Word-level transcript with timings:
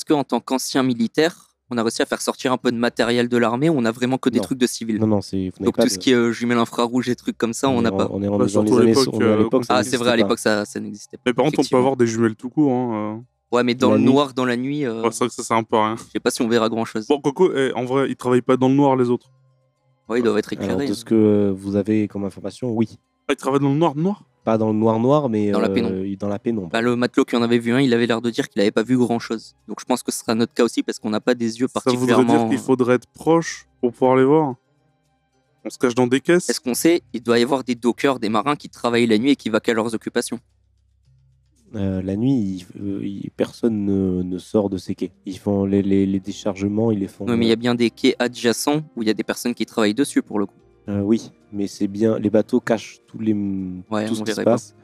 est-ce 0.00 0.04
qu'en 0.06 0.24
tant 0.24 0.40
qu'ancien 0.40 0.82
militaire, 0.82 1.48
on 1.70 1.76
a 1.76 1.82
réussi 1.82 2.00
à 2.00 2.06
faire 2.06 2.22
sortir 2.22 2.52
un 2.52 2.56
peu 2.56 2.72
de 2.72 2.76
matériel 2.78 3.28
de 3.28 3.36
l'armée 3.36 3.68
ou 3.68 3.74
on 3.76 3.84
a 3.84 3.92
vraiment 3.92 4.16
que 4.16 4.30
des 4.30 4.38
Non. 4.38 4.44
trucs 4.44 4.58
de 4.58 4.66
civils 4.66 4.98
Non, 4.98 5.06
non, 5.06 5.20
c'est. 5.20 5.52
Donc 5.60 5.76
pas 5.76 5.82
tout 5.82 5.88
de- 5.88 5.92
ce 5.92 5.98
qui 5.98 6.10
est 6.12 6.14
euh, 6.14 6.32
jumelles 6.32 6.56
infrarouges 6.58 7.08
et 7.10 7.14
trucs 7.16 7.36
comme 7.36 7.52
ça, 7.52 7.68
on 7.68 7.82
n'a 7.82 7.92
pas. 7.92 8.08
On 8.10 8.22
est 8.22 8.28
en 8.28 8.38
Bah, 8.38 8.44
dans 8.44 8.48
surtout 8.48 8.72
les 8.72 8.78
à 8.78 8.80
années. 8.80 8.86
l'époque, 8.94 9.08
on 9.12 9.20
est 9.20 9.24
à 9.24 9.26
euh, 9.26 9.42
l'époque, 9.44 9.64
Ah, 9.68 9.84
c'est 9.84 9.96
vrai, 9.98 10.10
à 10.10 10.16
l'époque, 10.16 10.38
ça, 10.38 10.64
ça 10.64 10.80
n'existait 10.80 11.18
pas. 11.18 11.22
Mais 11.26 11.34
par 11.34 11.44
contre, 11.44 11.60
on 11.60 11.64
peut 11.64 11.76
avoir 11.76 11.96
des 11.98 12.06
jumelles 12.06 12.34
tout 12.34 12.48
court. 12.48 12.72
Hein. 12.72 13.18
euh. 13.18 13.56
Ouais, 13.56 13.62
mais 13.62 13.74
dans 13.74 13.90
La 13.90 13.96
le 13.96 14.00
nuit. 14.02 14.06
noir, 14.10 14.32
dans 14.32 14.44
la 14.46 14.56
nuit, 14.56 14.86
euh, 14.86 15.02
Ouais, 15.02 15.08
c'est 15.12 15.18
vrai 15.18 15.28
que 15.28 15.34
ça, 15.34 15.42
c'est 15.42 15.54
un 15.54 15.62
peu 15.64 15.76
rien. 15.76 15.96
je 15.98 16.04
sais 16.12 16.20
pas 16.20 16.30
si 16.30 16.40
on 16.40 16.48
verra 16.48 16.68
grand 16.70 16.84
chose. 16.86 17.06
Bon, 17.08 17.20
Coco, 17.20 17.52
eh, 17.54 17.72
en 17.74 17.84
vrai, 17.84 18.08
ils 18.08 18.16
travaillent 18.16 18.40
pas 18.42 18.56
dans 18.56 18.68
le 18.68 18.74
noir, 18.74 18.96
les 18.96 19.10
autres. 19.10 19.28
Ouais, 20.08 20.20
ils 20.20 20.22
doivent 20.22 20.38
être 20.38 20.52
Alors, 20.52 20.64
éclairés. 20.64 20.86
de 20.88 20.94
ce 20.94 21.04
que 21.04 21.52
vous 21.54 21.76
avez 21.76 22.08
comme 22.08 22.24
information, 22.24 22.70
oui. 22.72 22.88
Ah, 23.28 23.32
ils 23.32 23.36
travaillent 23.36 23.60
dans 23.60 23.68
le 23.72 23.78
noir, 23.78 23.94
noir? 23.96 24.24
Pas 24.44 24.56
dans 24.56 24.68
le 24.72 24.78
noir-noir, 24.78 25.28
mais 25.28 25.50
Dans 25.50 25.60
la 25.60 25.68
euh, 25.68 25.74
pénombre. 25.74 26.16
dans 26.18 26.28
la 26.28 26.38
pénombre. 26.38 26.68
Bah, 26.70 26.80
le 26.80 26.96
matelot 26.96 27.24
qui 27.26 27.36
en 27.36 27.42
avait 27.42 27.58
vu 27.58 27.72
un, 27.72 27.80
il 27.80 27.92
avait 27.92 28.06
l'air 28.06 28.22
de 28.22 28.30
dire 28.30 28.48
qu'il 28.48 28.60
avait 28.62 28.70
pas 28.70 28.82
vu 28.82 28.96
grand 28.96 29.18
chose. 29.18 29.54
Donc 29.68 29.80
je 29.80 29.84
pense 29.84 30.02
que 30.02 30.10
ce 30.10 30.20
sera 30.20 30.34
notre 30.34 30.54
cas 30.54 30.64
aussi 30.64 30.82
parce 30.82 30.98
qu'on 30.98 31.10
n'a 31.10 31.20
pas 31.20 31.34
des 31.34 31.60
yeux 31.60 31.68
Ça 31.68 31.80
voudrait 31.84 32.06
particulièrement. 32.06 32.38
dire 32.44 32.48
qu'il 32.48 32.58
faudrait 32.58 32.94
être 32.94 33.06
proche 33.08 33.66
pour 33.80 33.92
pouvoir 33.92 34.16
les 34.16 34.24
voir. 34.24 34.54
On 35.62 35.68
se 35.68 35.76
cache 35.78 35.94
dans 35.94 36.06
des 36.06 36.20
caisses. 36.20 36.48
Est-ce 36.48 36.60
qu'on 36.60 36.72
sait 36.72 37.02
Il 37.12 37.22
doit 37.22 37.38
y 37.38 37.42
avoir 37.42 37.64
des 37.64 37.74
dockers, 37.74 38.18
des 38.18 38.30
marins 38.30 38.56
qui 38.56 38.70
travaillent 38.70 39.06
la 39.06 39.18
nuit 39.18 39.32
et 39.32 39.36
qui 39.36 39.50
vaquent 39.50 39.68
à 39.68 39.74
leurs 39.74 39.94
occupations. 39.94 40.40
Euh, 41.76 42.00
la 42.02 42.16
nuit, 42.16 42.32
il- 42.74 42.82
euh, 42.82 43.00
il- 43.06 43.30
personne 43.36 43.84
ne, 43.84 44.22
ne 44.22 44.38
sort 44.38 44.70
de 44.70 44.78
ces 44.78 44.94
quais. 44.94 45.12
Ils 45.26 45.38
font 45.38 45.66
les, 45.66 45.82
les- 45.82 46.06
les 46.06 46.18
déchargements, 46.18 46.90
ils 46.90 46.98
les 46.98 47.06
font. 47.08 47.26
Oui, 47.28 47.36
mais 47.36 47.44
il 47.46 47.48
y 47.50 47.52
a 47.52 47.56
bien 47.56 47.74
des 47.76 47.90
quais 47.90 48.16
adjacents 48.18 48.82
où 48.96 49.02
il 49.02 49.06
y 49.06 49.10
a 49.10 49.14
des 49.14 49.22
personnes 49.22 49.54
qui 49.54 49.66
travaillent 49.66 49.94
dessus 49.94 50.22
pour 50.22 50.38
le 50.40 50.46
coup. 50.46 50.54
Euh, 50.90 51.00
oui, 51.00 51.30
mais 51.52 51.66
c'est 51.66 51.86
bien. 51.88 52.18
Les 52.18 52.30
bateaux 52.30 52.60
cachent 52.60 52.98
tous 53.06 53.18
les, 53.18 53.32
Ouais, 53.90 54.06
tout 54.06 54.14
ce 54.14 54.22
qui 54.22 54.30
se 54.30 54.36
verrait 54.36 54.44
pas. 54.44 54.50
passe. 54.52 54.74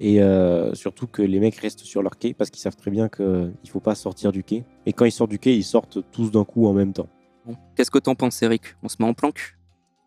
Et 0.00 0.20
euh, 0.22 0.74
surtout 0.74 1.06
que 1.06 1.22
les 1.22 1.38
mecs 1.38 1.54
restent 1.56 1.80
sur 1.84 2.02
leur 2.02 2.18
quai 2.18 2.34
parce 2.34 2.50
qu'ils 2.50 2.60
savent 2.60 2.76
très 2.76 2.90
bien 2.90 3.08
qu'il 3.08 3.24
ne 3.24 3.68
faut 3.70 3.80
pas 3.80 3.94
sortir 3.94 4.32
du 4.32 4.42
quai. 4.42 4.64
Et 4.86 4.92
quand 4.92 5.04
ils 5.04 5.12
sortent 5.12 5.30
du 5.30 5.38
quai, 5.38 5.56
ils 5.56 5.62
sortent 5.64 5.98
tous 6.10 6.30
d'un 6.30 6.44
coup 6.44 6.66
en 6.66 6.72
même 6.72 6.92
temps. 6.92 7.08
Bon. 7.46 7.56
Qu'est-ce 7.76 7.90
que 7.90 7.98
t'en 7.98 8.14
penses, 8.14 8.42
Eric? 8.42 8.62
On 8.82 8.88
se 8.88 8.96
met 8.98 9.06
en 9.06 9.14
planque? 9.14 9.56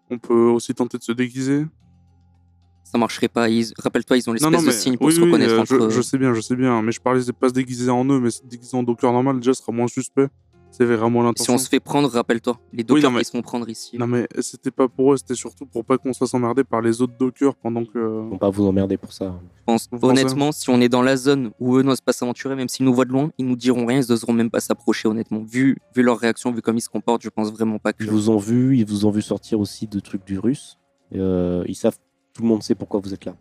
On 0.09 0.17
peut 0.19 0.33
aussi 0.49 0.73
tenter 0.73 0.97
de 0.97 1.03
se 1.03 1.11
déguiser. 1.13 1.65
Ça 2.83 2.97
marcherait 2.97 3.27
pas. 3.27 3.49
Ils- 3.49 3.73
Rappelle-toi, 3.77 4.17
ils 4.17 4.29
ont 4.29 4.33
l'espèce 4.33 4.51
non, 4.51 4.61
de 4.61 4.65
mais 4.65 4.71
signe 4.71 4.97
pour 4.97 5.07
oui, 5.07 5.13
se 5.13 5.19
oui, 5.19 5.25
reconnaître 5.27 5.53
euh, 5.53 5.59
entre. 5.61 5.89
je, 5.89 5.95
je 5.95 6.01
sais 6.01 6.17
bien, 6.17 6.33
je 6.33 6.39
sais 6.41 6.55
bien. 6.55 6.81
Mais 6.81 6.91
je 6.93 7.01
parlais 7.01 7.23
de 7.23 7.31
pas 7.33 7.49
se 7.49 7.53
déguiser 7.53 7.89
en 7.89 8.05
eux, 8.05 8.19
mais 8.19 8.29
se 8.31 8.41
déguiser 8.45 8.75
en 8.77 8.83
docker 8.83 9.11
normal, 9.11 9.37
déjà, 9.39 9.53
ce 9.53 9.61
sera 9.61 9.71
moins 9.73 9.87
suspect. 9.87 10.27
C'est 10.69 10.85
vraiment 10.85 11.21
Si 11.21 11.25
l'intention. 11.25 11.53
on 11.55 11.57
se 11.57 11.69
fait 11.69 11.79
prendre, 11.79 12.07
rappelle-toi, 12.09 12.59
les 12.71 12.83
dockers 12.83 13.09
non, 13.09 13.11
mais- 13.17 13.21
qui 13.23 13.25
se 13.25 13.31
font 13.31 13.41
prendre 13.41 13.67
ici. 13.67 13.97
Non, 13.97 14.05
mais 14.05 14.27
c'était 14.41 14.69
pas 14.69 14.87
pour 14.87 15.13
eux, 15.13 15.17
c'était 15.17 15.33
surtout 15.33 15.65
pour 15.65 15.83
pas 15.83 15.97
qu'on 15.97 16.13
se 16.13 16.19
fasse 16.19 16.33
emmerder 16.35 16.63
par 16.63 16.81
les 16.81 17.01
autres 17.01 17.13
dockers 17.17 17.55
pendant 17.55 17.83
que. 17.83 17.97
Ils 17.97 18.29
vont 18.29 18.37
pas 18.37 18.49
vous 18.49 18.67
emmerder 18.67 18.97
pour 18.97 19.11
ça. 19.11 19.33
Je 19.57 19.63
pense, 19.65 19.87
Vous 19.91 19.97
pensez 19.97 20.11
honnêtement, 20.21 20.51
si 20.51 20.69
on 20.69 20.79
est 20.79 20.89
dans 20.89 21.01
la 21.01 21.15
zone 21.17 21.51
où 21.59 21.77
eux 21.77 21.81
n'osent 21.83 22.01
pas 22.01 22.13
s'aventurer, 22.13 22.55
même 22.55 22.67
s'ils 22.69 22.85
nous 22.85 22.93
voient 22.93 23.05
de 23.05 23.11
loin, 23.11 23.31
ils 23.39 23.45
nous 23.47 23.55
diront 23.55 23.85
rien, 23.85 24.01
ils 24.01 24.09
n'oseront 24.11 24.33
même 24.33 24.51
pas 24.51 24.59
s'approcher, 24.59 25.07
honnêtement. 25.07 25.39
Vu, 25.39 25.77
vu 25.95 26.03
leur 26.03 26.19
réaction, 26.19 26.51
vu 26.51 26.61
comme 26.61 26.77
ils 26.77 26.81
se 26.81 26.89
comportent, 26.89 27.23
je 27.23 27.29
pense 27.29 27.51
vraiment 27.51 27.79
pas 27.79 27.93
que. 27.93 28.03
Ils 28.03 28.09
vous 28.11 28.29
ont 28.29 28.37
vu, 28.37 28.77
ils 28.77 28.85
vous 28.85 29.05
ont 29.05 29.11
vu 29.11 29.21
sortir 29.23 29.59
aussi 29.59 29.87
de 29.87 29.99
trucs 29.99 30.25
du 30.25 30.37
russe. 30.37 30.77
Euh, 31.15 31.63
ils 31.67 31.75
savent, 31.75 31.97
tout 32.33 32.41
le 32.43 32.47
monde 32.49 32.61
sait 32.61 32.75
pourquoi 32.75 32.99
vous 32.99 33.13
êtes 33.13 33.25
là. 33.25 33.33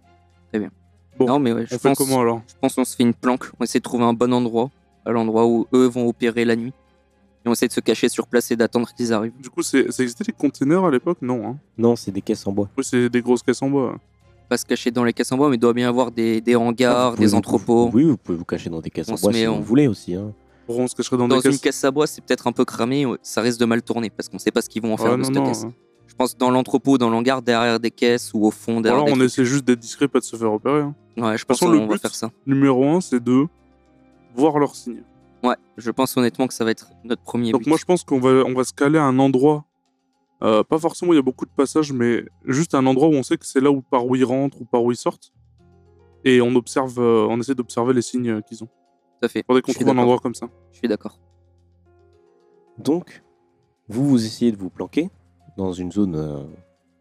Bon, 1.19 1.27
non, 1.27 1.39
mais 1.39 1.53
ouais, 1.53 1.65
je 1.67 1.75
On 1.75 1.79
fait 1.79 1.89
pense, 1.89 1.99
comment 1.99 2.21
alors? 2.21 2.43
je 2.47 2.55
pense 2.61 2.75
qu'on 2.75 2.85
se 2.85 2.95
fait 2.95 3.03
une 3.03 3.15
planque. 3.15 3.47
On 3.59 3.65
essaie 3.65 3.79
de 3.79 3.83
trouver 3.85 4.05
un 4.05 4.13
bon 4.13 4.33
endroit, 4.35 4.71
à 5.07 5.11
l'endroit 5.13 5.47
où 5.47 5.67
eux 5.73 5.87
vont 5.87 6.07
opérer 6.09 6.45
la 6.45 6.57
nuit. 6.57 6.73
Et 7.47 7.49
on 7.49 7.53
essaie 7.53 7.69
de 7.69 7.73
se 7.73 7.79
cacher 7.81 8.09
sur 8.09 8.27
place 8.27 8.51
et 8.51 8.57
d'attendre 8.57 8.89
qu'ils 8.93 9.13
arrivent. 9.13 9.33
Du 9.41 9.49
coup, 9.51 9.63
c'est- 9.63 9.91
ça 9.93 10.03
existait 10.03 10.25
les 10.27 10.33
containers 10.33 10.85
à 10.85 10.91
l'époque? 10.91 11.19
Non. 11.23 11.47
Hein. 11.49 11.57
Non, 11.79 11.95
c'est 11.95 12.11
des 12.11 12.21
caisses 12.21 12.45
en 12.47 12.51
bois. 12.53 12.69
Oui, 12.77 12.83
c'est 12.85 13.09
des 13.09 13.23
grosses 13.23 13.43
caisses 13.45 13.63
en 13.63 13.71
bois. 13.71 13.97
Pas 14.49 14.57
se 14.57 14.65
cacher 14.67 14.91
dans 14.91 15.05
les 15.05 15.13
caisses 15.13 15.31
en 15.33 15.37
bois, 15.37 15.49
mais 15.49 15.55
il 15.57 15.61
doit 15.61 15.73
bien 15.73 15.87
y 15.87 15.89
avoir 15.89 16.11
des, 16.11 16.41
des 16.41 16.57
hangars, 16.57 17.15
des 17.17 17.27
vous- 17.27 17.35
entrepôts. 17.35 17.91
Oui, 17.93 18.05
vous 18.05 18.17
pouvez 18.17 18.37
vous 18.39 18.45
cacher 18.45 18.69
dans 18.69 18.81
des 18.81 18.91
caisses 18.91 19.09
On 19.09 19.15
en 19.15 19.17
bois 19.17 19.33
met 19.33 19.39
si 19.41 19.47
vous 19.47 19.63
voulez 19.63 19.87
aussi. 19.87 20.15
hein. 20.15 20.33
Bon, 20.67 20.83
on 20.83 20.87
se 20.89 20.97
cacherait 20.97 21.17
dans, 21.17 21.29
Dans 21.29 21.39
des 21.39 21.47
une 21.47 21.53
caisses. 21.53 21.61
caisse 21.61 21.85
à 21.85 21.91
bois, 21.93 22.09
c'est 22.09 22.21
peut-être 22.25 22.49
un 22.49 22.53
peu 22.53 22.65
cramé, 22.65 23.07
ça 23.23 23.41
risque 23.43 23.61
de 23.61 23.65
mal 23.65 23.83
tourner 23.83 24.11
parce 24.11 24.29
qu'on 24.29 24.39
sait 24.41 24.51
pas 24.51 24.61
ce 24.63 24.69
qu'ils 24.69 24.83
vont 24.83 24.93
en 24.95 24.97
faire 24.97 25.13
Ouais, 25.13 25.17
de 25.17 25.23
non, 25.23 25.25
cette 25.27 25.35
non, 25.37 25.45
caisse. 25.47 25.65
Je 26.09 26.15
pense 26.15 26.37
dans 26.37 26.51
l'entrepôt, 26.51 26.99
dans 26.99 27.11
l'hangar, 27.11 27.43
derrière 27.43 27.79
des 27.79 27.91
caisses 27.93 28.33
ou 28.35 28.45
au 28.45 28.51
fond, 28.51 28.81
derrière 28.81 28.95
alors 28.95 29.07
des 29.07 29.13
on 29.13 29.15
trucs. 29.17 29.27
essaie 29.27 29.45
juste 29.45 29.65
d'être 29.65 29.79
discret, 29.79 30.09
pas 30.09 30.19
de 30.19 30.25
se 30.25 30.35
faire 30.35 30.53
opérer. 30.53 30.81
hein. 30.81 30.95
Ouais, 31.17 31.39
je 31.39 31.45
pense 31.45 31.61
qu'on 31.61 31.69
le 31.69 31.79
va 31.79 31.87
but- 31.87 32.01
faire 32.03 32.15
ça. 32.15 32.31
Numéro 32.47 32.85
1, 32.89 33.01
c'est 33.01 33.23
de 33.23 33.47
voir 34.35 34.59
leurs 34.59 34.75
signes. 34.75 35.03
Ouais, 35.47 35.57
je 35.77 35.91
pense 35.91 36.17
honnêtement 36.17 36.47
que 36.47 36.55
ça 36.55 36.65
va 36.65 36.71
être 36.73 36.91
notre 37.05 37.23
premier 37.23 37.53
Donc 37.53 37.63
but. 37.63 37.69
moi 37.69 37.79
je 37.79 37.85
pense 37.85 38.03
qu'on 38.05 38.19
va, 38.19 38.31
on 38.45 38.53
va 38.55 38.65
se 38.65 38.73
caler 38.73 38.99
à 38.99 39.05
un 39.05 39.19
endroit, 39.19 39.65
euh, 40.43 40.65
pas 40.65 40.79
forcément 40.79 41.11
où 41.11 41.15
il 41.15 41.17
y 41.17 41.21
a 41.21 41.23
beaucoup 41.23 41.47
de 41.47 41.51
passages, 41.51 41.93
mais 41.93 42.25
juste 42.45 42.75
un 42.75 42.85
endroit 42.87 43.09
où 43.09 43.13
on 43.13 43.23
sait 43.23 43.37
que 43.37 43.47
c'est 43.47 43.61
là 43.61 43.71
où 43.71 43.81
par 43.81 44.07
où 44.07 44.17
ils 44.17 44.25
rentrent 44.25 44.61
ou 44.61 44.65
par 44.65 44.83
où 44.83 44.91
ils 44.91 44.97
sortent. 44.97 45.33
Et 46.25 46.41
on 46.41 46.55
observe, 46.57 46.99
euh, 46.99 47.27
on 47.31 47.39
essaie 47.39 47.55
d'observer 47.55 47.93
les 47.95 48.03
signes 48.03 48.29
euh, 48.31 48.41
qu'ils 48.41 48.65
ont. 48.65 48.67
Tout 48.67 49.27
à 49.27 49.29
fait. 49.29 49.45
Faudrait 49.47 49.63
qu'on 49.63 49.73
trouve 49.73 49.89
un 49.89 49.99
endroit 49.99 50.19
comme 50.19 50.35
ça. 50.35 50.49
Je 50.73 50.79
suis 50.79 50.89
d'accord. 50.89 51.21
Donc, 52.79 53.23
vous, 53.89 54.09
vous 54.09 54.27
essayez 54.27 54.51
de 54.51 54.57
vous 54.57 54.69
planquer 54.69 55.09
dans 55.57 55.73
une 55.73 55.93
zone 55.93 56.17
euh, 56.17 56.43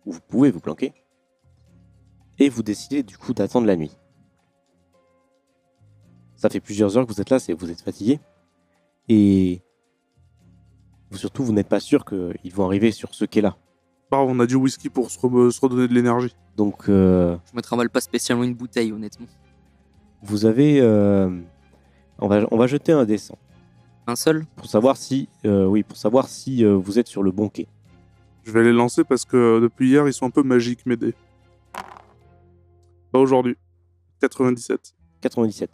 où 0.05 0.11
vous 0.11 0.21
pouvez 0.27 0.51
vous 0.51 0.59
planquer. 0.59 0.93
Et 2.37 2.49
vous 2.49 2.61
décidez 2.61 3.01
du 3.01 3.17
coup 3.17 3.33
d'attendre 3.33 3.65
la 3.65 3.75
nuit. 3.75 3.97
Ça 6.35 6.49
fait 6.49 6.59
plusieurs 6.59 6.95
heures 6.95 7.07
que 7.07 7.11
vous 7.11 7.21
êtes 7.21 7.31
là, 7.31 7.39
c'est 7.39 7.53
vous 7.53 7.71
êtes 7.71 7.81
fatigué. 7.81 8.19
Et 9.09 9.61
vous, 11.11 11.17
surtout, 11.17 11.43
vous 11.43 11.53
n'êtes 11.53 11.69
pas 11.69 11.79
sûr 11.79 12.03
qu'ils 12.05 12.53
vont 12.53 12.65
arriver 12.65 12.91
sur 12.91 13.13
ce 13.13 13.25
quai-là. 13.25 13.55
Grave, 14.11 14.27
on 14.29 14.39
a 14.39 14.45
du 14.45 14.55
whisky 14.55 14.89
pour 14.89 15.09
se, 15.11 15.19
re- 15.19 15.51
se 15.51 15.59
redonner 15.61 15.87
de 15.87 15.93
l'énergie. 15.93 16.35
Donc, 16.55 16.89
euh, 16.89 17.37
Je 17.51 17.55
me 17.55 17.61
travaille 17.61 17.89
pas 17.89 18.01
spécialement 18.01 18.43
une 18.43 18.53
bouteille, 18.55 18.91
honnêtement. 18.91 19.27
vous 20.21 20.45
avez. 20.45 20.79
euh, 20.81 21.29
on, 22.19 22.27
va, 22.27 22.45
on 22.51 22.57
va 22.57 22.67
jeter 22.67 22.91
un 22.91 23.03
dessin 23.05 23.35
Un 24.07 24.15
seul? 24.15 24.45
Pour 24.55 24.67
savoir 24.67 24.95
si, 24.97 25.27
euh, 25.45 25.65
oui, 25.65 25.83
pour 25.83 25.97
savoir 25.97 26.27
si 26.27 26.63
euh, 26.63 26.75
vous 26.75 26.97
êtes 26.99 27.07
sur 27.07 27.23
le 27.23 27.31
bon 27.31 27.49
quai. 27.49 27.67
Je 28.43 28.51
vais 28.51 28.63
les 28.63 28.73
lancer 28.73 29.03
parce 29.03 29.25
que 29.25 29.59
depuis 29.59 29.89
hier 29.89 30.07
ils 30.07 30.13
sont 30.13 30.25
un 30.27 30.29
peu 30.31 30.43
magiques 30.43 30.85
mes 30.85 30.95
dés. 30.97 31.15
Pas 33.11 33.19
aujourd'hui. 33.19 33.57
97. 34.21 34.93
97. 35.21 35.69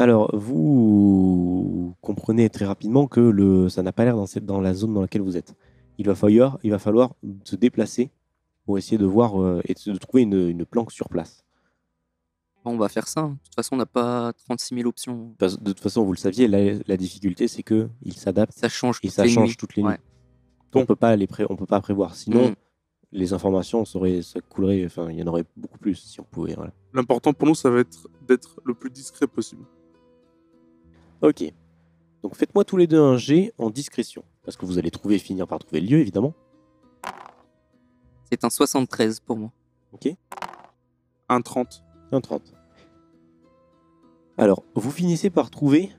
Alors, 0.00 0.30
vous 0.34 1.94
comprenez 2.00 2.48
très 2.50 2.64
rapidement 2.64 3.06
que 3.06 3.20
le, 3.20 3.68
ça 3.68 3.82
n'a 3.82 3.92
pas 3.92 4.04
l'air 4.04 4.16
dans, 4.16 4.26
cette- 4.26 4.46
dans 4.46 4.60
la 4.60 4.72
zone 4.74 4.94
dans 4.94 5.02
laquelle 5.02 5.22
vous 5.22 5.36
êtes. 5.36 5.54
Il 5.98 6.06
va 6.06 6.14
falloir, 6.14 6.58
il 6.62 6.70
va 6.70 6.78
falloir 6.78 7.14
se 7.44 7.56
déplacer 7.56 8.10
pour 8.64 8.78
essayer 8.78 8.98
de 8.98 9.04
voir 9.04 9.40
euh, 9.42 9.60
et 9.66 9.74
de 9.74 9.96
trouver 9.98 10.22
une, 10.22 10.48
une 10.48 10.64
planque 10.64 10.92
sur 10.92 11.08
place. 11.08 11.44
Bon, 12.64 12.72
on 12.72 12.78
va 12.78 12.88
faire 12.88 13.08
ça. 13.08 13.20
hein. 13.20 13.28
De 13.38 13.44
toute 13.44 13.54
façon, 13.54 13.74
on 13.74 13.78
n'a 13.78 13.86
pas 13.86 14.32
36 14.46 14.74
000 14.74 14.88
options. 14.88 15.34
De 15.38 15.48
toute 15.72 15.80
façon, 15.80 16.02
vous 16.04 16.12
le 16.12 16.18
saviez, 16.18 16.48
la, 16.48 16.74
la 16.86 16.96
difficulté, 16.96 17.48
c'est 17.48 17.62
que 17.62 17.88
il 18.02 18.14
s'adapte 18.14 18.52
Ça 18.56 18.68
change 18.68 18.98
et 19.02 19.08
toutes 19.08 19.16
ça 19.16 19.24
les 19.24 19.30
change 19.30 19.48
nuits. 19.50 19.56
toutes 19.56 19.76
les 19.76 19.82
nuits. 19.82 19.90
Ouais. 19.90 19.98
On 20.74 20.86
peut 20.86 20.96
pas 20.96 21.16
les 21.16 21.26
pré- 21.26 21.46
on 21.50 21.56
peut 21.56 21.66
pas 21.66 21.80
prévoir. 21.80 22.14
Sinon, 22.14 22.50
Mm. 22.50 22.54
les 23.12 23.32
informations 23.32 23.84
seraient, 23.84 24.22
ça 24.22 24.40
coulerait. 24.40 24.84
Enfin, 24.86 25.10
il 25.10 25.18
y 25.18 25.22
en 25.22 25.26
aurait 25.26 25.44
beaucoup 25.56 25.78
plus 25.78 25.96
si 25.96 26.20
on 26.20 26.24
pouvait. 26.24 26.54
voilà. 26.54 26.72
L'important 26.94 27.32
pour 27.32 27.46
nous 27.48 27.54
ça 27.54 27.68
va 27.70 27.80
être 27.80 28.08
d'être 28.26 28.60
le 28.64 28.74
plus 28.74 28.90
discret 28.90 29.26
possible. 29.26 29.64
Ok. 31.22 31.44
Donc 32.22 32.34
faites-moi 32.34 32.64
tous 32.64 32.76
les 32.76 32.86
deux 32.86 33.00
un 33.00 33.16
G 33.16 33.52
en 33.58 33.70
discrétion, 33.70 34.24
parce 34.42 34.56
que 34.56 34.66
vous 34.66 34.78
allez 34.78 34.90
trouver, 34.90 35.18
finir 35.18 35.46
par 35.46 35.58
trouver 35.58 35.80
le 35.80 35.86
lieu, 35.88 35.98
évidemment. 35.98 36.34
C'est 38.30 38.44
un 38.44 38.50
73 38.50 39.20
pour 39.20 39.36
moi. 39.36 39.52
Un 41.28 41.40
30. 41.42 41.84
Un 42.12 42.20
30. 42.20 42.54
Alors, 44.38 44.64
vous 44.74 44.90
finissez 44.90 45.30
par 45.30 45.50
trouver 45.50 45.90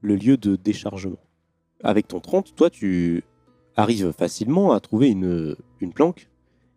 le 0.00 0.16
lieu 0.16 0.36
de 0.36 0.56
déchargement. 0.56 1.20
Avec 1.82 2.08
ton 2.08 2.20
30, 2.20 2.54
toi, 2.54 2.70
tu 2.70 3.24
arrives 3.76 4.12
facilement 4.12 4.72
à 4.72 4.80
trouver 4.80 5.10
une, 5.10 5.56
une 5.80 5.92
planque, 5.92 6.28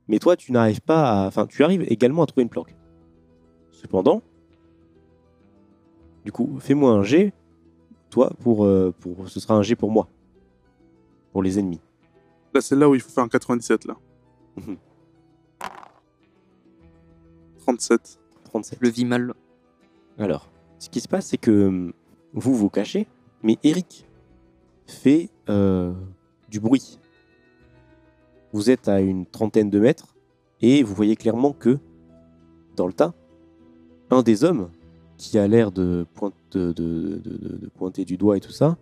mais 0.07 0.19
toi, 0.19 0.35
tu 0.35 0.51
n'arrives 0.51 0.81
pas 0.81 1.23
à... 1.23 1.27
Enfin, 1.27 1.47
tu 1.47 1.63
arrives 1.63 1.83
également 1.87 2.23
à 2.23 2.25
trouver 2.25 2.43
une 2.43 2.49
planque. 2.49 2.75
Cependant, 3.71 4.21
du 6.25 6.31
coup, 6.31 6.57
fais-moi 6.59 6.91
un 6.91 7.03
G, 7.03 7.33
toi, 8.09 8.31
pour, 8.41 8.65
euh, 8.65 8.93
pour... 8.99 9.29
Ce 9.29 9.39
sera 9.39 9.55
un 9.55 9.61
G 9.61 9.75
pour 9.75 9.91
moi. 9.91 10.07
Pour 11.31 11.43
les 11.43 11.59
ennemis. 11.59 11.81
Là 12.53 12.61
c'est 12.61 12.75
là 12.75 12.89
où 12.89 12.95
il 12.95 13.01
faut 13.01 13.09
faire 13.09 13.23
un 13.23 13.29
97 13.29 13.85
là. 13.85 13.95
Mhm. 14.55 14.77
37. 17.59 18.19
37. 18.45 18.79
Je 18.79 18.85
le 18.85 18.91
vis 18.91 19.05
mal. 19.05 19.33
Alors, 20.17 20.49
ce 20.79 20.89
qui 20.89 21.01
se 21.01 21.07
passe, 21.07 21.27
c'est 21.27 21.37
que 21.37 21.67
hum, 21.67 21.93
vous 22.33 22.55
vous 22.55 22.69
cachez, 22.69 23.07
mais 23.43 23.57
Eric 23.63 24.07
fait 24.85 25.29
euh, 25.49 25.93
du 26.49 26.59
bruit. 26.59 26.99
Vous 28.53 28.69
êtes 28.69 28.87
à 28.87 29.01
une 29.01 29.25
trentaine 29.25 29.69
de 29.69 29.79
mètres 29.79 30.15
et 30.61 30.81
vous 30.83 30.95
voyez 30.95 31.15
clairement 31.15 31.51
que 31.51 31.77
dans 32.75 32.87
le 32.87 32.93
tas, 32.93 33.13
un 34.09 34.21
des 34.21 34.43
hommes 34.43 34.69
qui 35.17 35.37
a 35.39 35.47
l'air 35.47 35.71
de, 35.71 36.05
pointe- 36.13 36.33
de- 36.51 36.71
de- 36.71 37.19
de- 37.23 37.37
de- 37.37 37.57
de 37.57 37.67
pointer 37.75 38.05
du 38.05 38.17
doigt 38.17 38.37
et 38.37 38.39
tout 38.39 38.51
ça, 38.51 38.77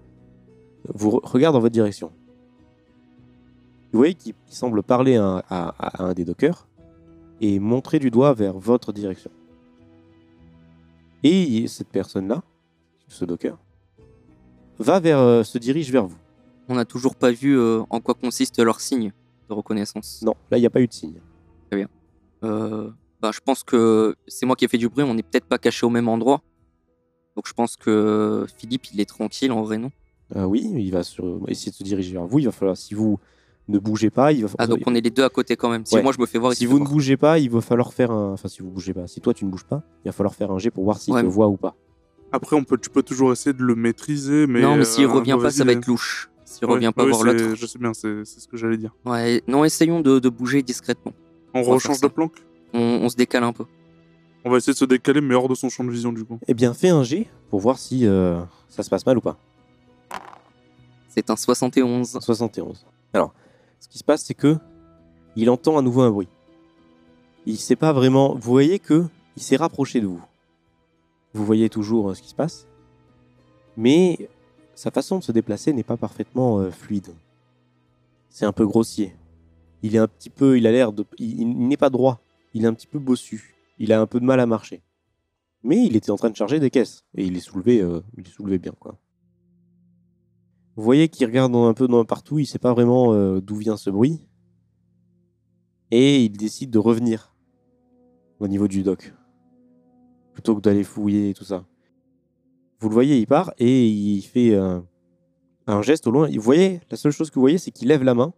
vous 0.94 1.10
re- 1.12 1.26
regarde 1.28 1.54
dans 1.56 1.60
votre 1.62 1.74
direction. 1.74 2.12
Vous 3.92 4.00
voyez 4.00 4.14
qu'il 4.14 4.34
il 4.50 4.54
semble 4.54 4.84
parler 4.84 5.16
à, 5.16 5.24
un- 5.26 5.44
à- 5.50 6.02
à 6.02 6.04
un 6.04 6.14
des 6.14 6.26
dockers 6.26 6.68
et 7.42 7.60
montrer 7.60 8.00
du 8.00 8.12
doigt 8.12 8.34
vers 8.34 8.58
votre 8.58 8.92
direction. 8.94 9.32
Et 11.24 11.68
cette 11.68 11.88
personne-là, 11.90 12.44
ce 13.08 13.26
docker, 13.26 13.58
va 14.80 15.00
vers, 15.00 15.20
euh, 15.20 15.44
se 15.44 15.58
dirige 15.58 15.92
vers 15.92 16.06
vous. 16.06 16.18
On 16.68 16.76
n'a 16.76 16.86
toujours 16.86 17.16
pas 17.16 17.31
vu 17.31 17.58
euh, 17.58 17.81
en 17.90 18.00
quoi 18.02 18.14
consiste 18.14 18.60
leur 18.60 18.81
signe 18.81 19.12
de 19.50 19.54
reconnaissance. 19.54 20.22
Non, 20.24 20.36
là, 20.52 20.58
il 20.58 20.62
n'y 20.62 20.68
a 20.68 20.70
pas 20.70 20.81
eu 20.81 20.88
de 20.88 20.94
signe. 20.94 21.20
Euh, 22.44 22.90
bah, 23.22 23.32
je 23.34 23.40
pense 23.44 23.64
que 23.64 24.16
c'est 24.28 24.46
moi 24.46 24.56
qui 24.56 24.66
ai 24.66 24.68
fait 24.68 24.78
du 24.78 24.90
bruit, 24.90 25.04
on 25.04 25.14
n'est 25.14 25.24
peut-être 25.24 25.46
pas 25.46 25.58
caché 25.58 25.86
au 25.86 25.90
même 25.90 26.08
endroit. 26.08 26.42
Donc 27.36 27.48
je 27.48 27.54
pense 27.54 27.76
que 27.76 28.46
Philippe, 28.58 28.86
il 28.94 29.02
est 29.02 29.06
tranquille 29.10 29.52
en 29.52 29.62
vrai, 29.64 29.78
non? 29.78 29.92
Euh, 30.36 30.44
oui, 30.46 30.72
il 30.76 30.92
va 30.92 31.04
sur- 31.04 31.40
essayer 31.48 31.72
de 31.72 31.76
se 31.76 31.84
diriger 31.84 32.14
vers 32.14 32.26
vous. 32.26 32.40
Il 32.40 32.46
va 32.46 32.52
falloir, 32.52 32.78
si 32.78 32.94
vous 32.94 33.20
ne 33.68 33.78
bougez 33.80 34.10
pas, 34.10 34.32
il 34.32 34.46
va 34.46 34.50
Ah, 34.58 34.68
donc 34.68 34.80
on 34.86 34.96
est 34.96 35.02
les 35.02 35.10
deux 35.10 35.24
à 35.24 35.30
côté 35.30 35.56
quand 35.56 35.70
même. 35.70 35.86
Si 35.86 35.96
Ouais. 35.96 36.02
moi 36.04 36.12
je 36.14 36.20
me 36.22 36.26
fais 36.26 36.38
voir, 36.40 36.54
il 36.54 36.56
si 36.56 36.66
vous 36.66 36.76
ne 36.76 36.80
voir. 36.80 36.92
bougez 36.92 37.18
pas, 37.18 37.38
il 37.40 37.50
va 37.50 37.62
falloir 37.62 37.94
faire 37.94 38.12
un. 38.12 38.34
Enfin, 38.34 38.48
si 38.48 38.62
vous 38.62 38.70
bougez 38.70 38.94
pas, 38.94 39.08
si 39.08 39.22
toi 39.22 39.34
tu 39.34 39.46
ne 39.46 39.50
bouges 39.52 39.66
pas, 39.66 39.84
il 40.04 40.08
va 40.08 40.12
falloir 40.14 40.34
faire 40.34 40.52
un 40.52 40.58
jet 40.60 40.72
pour 40.72 40.84
voir 40.84 40.98
s'il 40.98 41.14
Ouais, 41.14 41.22
te 41.22 41.26
mais- 41.28 41.32
voit 41.32 41.48
ou 41.48 41.58
pas. 41.58 41.76
Après, 42.32 42.56
on 42.56 42.64
peut, 42.64 42.78
tu 42.78 42.90
peux 42.90 43.04
toujours 43.04 43.32
essayer 43.32 43.54
de 43.54 43.64
le 43.64 43.76
maîtriser, 43.76 44.48
mais. 44.48 44.62
non, 44.62 44.76
mais 44.76 44.82
euh, 44.82 44.86
s'il 44.86 45.06
revient 45.08 45.38
pas, 45.42 45.52
ça 45.52 45.64
va 45.64 45.72
être 45.74 45.86
louche. 45.88 46.30
S'il 46.44 46.68
Ouais, 46.68 46.74
revient 46.76 46.92
pas 46.96 47.04
oui, 47.04 47.10
voir 47.12 47.24
l'autre. 47.24 47.56
Je 47.56 47.66
sais 47.66 47.80
bien, 47.80 47.94
c'est 47.94 48.24
ce 48.26 48.48
que 48.48 48.56
j'allais 48.58 48.78
dire. 48.78 48.96
Ouais, 49.06 49.42
non, 49.48 49.64
essayons 49.66 50.00
de, 50.02 50.20
de 50.20 50.30
bouger 50.30 50.62
discrètement. 50.64 51.12
On, 51.54 51.62
va 51.64 51.74
rechange 51.74 52.02
de 52.02 52.08
planque? 52.08 52.38
On, 52.74 52.80
on 52.80 53.10
se 53.10 53.16
décale 53.16 53.44
un 53.44 53.54
peu. 53.54 53.66
On 54.48 54.52
va 54.52 54.58
essayer 54.58 54.74
de 54.74 54.78
se 54.78 54.86
décaler, 54.86 55.22
mais 55.22 55.34
hors 55.34 55.50
de 55.50 55.56
son 55.56 55.70
champ 55.70 55.84
de 55.84 55.90
vision, 55.90 56.14
du 56.14 56.24
coup. 56.24 56.40
Eh 56.48 56.54
bien, 56.54 56.76
fais 56.76 56.90
un 56.90 57.02
jet 57.02 57.28
pour 57.50 57.60
voir 57.60 57.80
si 57.80 58.06
euh, 58.06 58.40
ça 58.70 58.84
se 58.84 58.90
passe 58.92 59.04
mal 59.04 59.18
ou 59.18 59.22
pas. 59.22 59.38
C'est 61.10 61.32
un 61.32 61.36
71. 61.36 62.20
71. 62.22 62.86
Alors, 63.14 63.34
ce 63.80 63.88
qui 63.88 63.98
se 63.98 64.04
passe, 64.04 64.24
c'est 64.24 64.36
que 64.36 64.58
il 65.36 65.50
entend 65.50 65.80
à 65.80 65.82
nouveau 65.82 66.02
un 66.02 66.12
bruit. 66.12 66.28
Il 67.48 67.58
sait 67.58 67.76
pas 67.76 67.92
vraiment. 67.92 68.36
Vous 68.36 68.52
voyez 68.52 68.78
que 68.78 69.06
il 69.36 69.42
s'est 69.42 69.56
rapproché 69.56 70.00
de 70.00 70.06
vous. 70.06 70.24
Vous 71.34 71.44
voyez 71.44 71.68
toujours 71.70 72.12
euh, 72.12 72.14
ce 72.14 72.22
qui 72.22 72.30
se 72.30 72.36
passe, 72.36 72.68
mais 73.76 74.30
sa 74.76 74.92
façon 74.92 75.18
de 75.18 75.24
se 75.24 75.32
déplacer 75.32 75.74
n'est 75.74 75.84
pas 75.84 75.98
parfaitement 75.98 76.60
euh, 76.60 76.70
fluide. 76.70 77.14
C'est 78.30 78.46
un 78.46 78.52
peu 78.52 78.68
grossier. 78.68 79.16
Il 79.82 79.96
est 79.96 80.00
un 80.00 80.08
petit 80.08 80.30
peu. 80.30 80.58
Il 80.58 80.68
a 80.68 80.72
l'air 80.72 80.94
de. 80.94 81.04
Il, 81.18 81.40
il 81.42 81.68
n'est 81.68 81.78
pas 81.78 81.90
droit. 81.90 82.20
Il 82.56 82.63
est 82.63 82.68
un 82.68 82.74
petit 82.74 82.88
peu 82.88 83.00
bossu. 83.00 83.54
Il 83.78 83.92
a 83.92 84.00
un 84.00 84.07
peu 84.07 84.22
de 84.22 84.25
mal 84.25 84.40
à 84.40 84.46
marcher. 84.46 84.81
Mais 85.62 85.86
il 85.86 85.98
était 85.98 86.10
en 86.10 86.16
train 86.16 86.30
de 86.30 86.38
charger 86.38 86.62
des 86.62 86.69
caisses 86.69 87.04
et 87.13 87.25
il 87.25 87.36
est 87.36 87.42
soulevé. 87.42 87.81
euh, 87.81 88.00
il 88.18 88.25
est 88.25 88.31
soulevé 88.31 88.57
bien 88.60 88.72
quoi. 88.80 88.98
Vous 90.78 90.84
voyez 90.84 91.10
qu'il 91.10 91.28
regarde 91.28 91.54
un 91.54 91.74
peu 91.74 91.88
dans 91.88 92.04
partout, 92.06 92.40
il 92.40 92.46
sait 92.46 92.60
pas 92.60 92.74
vraiment 92.74 93.13
euh, 93.13 93.42
d'où 93.42 93.57
vient 93.57 93.75
ce 93.75 93.90
bruit. 93.90 94.25
Et 95.92 96.24
il 96.24 96.30
décide 96.30 96.72
de 96.72 96.80
revenir 96.80 97.36
au 98.40 98.48
niveau 98.48 98.69
du 98.69 98.84
dock. 98.84 99.13
Plutôt 100.34 100.56
que 100.56 100.62
d'aller 100.62 100.84
fouiller 100.86 101.31
et 101.31 101.34
tout 101.34 101.44
ça. 101.44 101.66
Vous 102.80 102.88
le 102.88 102.94
voyez, 102.94 103.19
il 103.19 103.28
part 103.28 103.54
et 103.57 103.86
il 103.86 104.22
fait 104.22 104.54
euh, 104.54 104.80
un 105.68 105.81
geste 105.81 106.07
au 106.07 106.12
loin. 106.12 106.30
Vous 106.30 106.42
voyez, 106.42 106.80
la 106.90 106.96
seule 106.96 107.12
chose 107.12 107.30
que 107.30 107.36
vous 107.36 107.42
voyez, 107.42 107.57
c'est 107.57 107.72
qu'il 107.72 107.90
lève 107.90 108.04
la 108.04 108.13
main. 108.13 108.34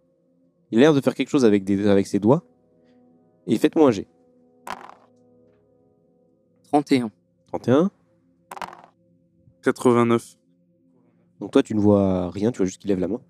Il 0.72 0.80
a 0.80 0.82
l'air 0.82 0.94
de 0.96 1.02
faire 1.02 1.14
quelque 1.14 1.30
chose 1.30 1.46
avec 1.46 2.08
ses 2.08 2.20
doigts. 2.20 2.44
Et 3.48 3.58
faites-moi 3.58 3.88
un 3.88 3.92
G. 3.92 4.08
31. 6.66 7.10
31. 7.48 7.92
89. 9.64 10.38
Donc 11.40 11.52
toi, 11.52 11.64
tu 11.64 11.74
ne 11.76 11.80
vois 11.80 12.30
rien, 12.30 12.52
tu 12.52 12.58
vois 12.58 12.66
juste 12.66 12.82
qu'il 12.82 12.90
lève 12.90 13.00
la 13.00 13.08
main. 13.08 13.22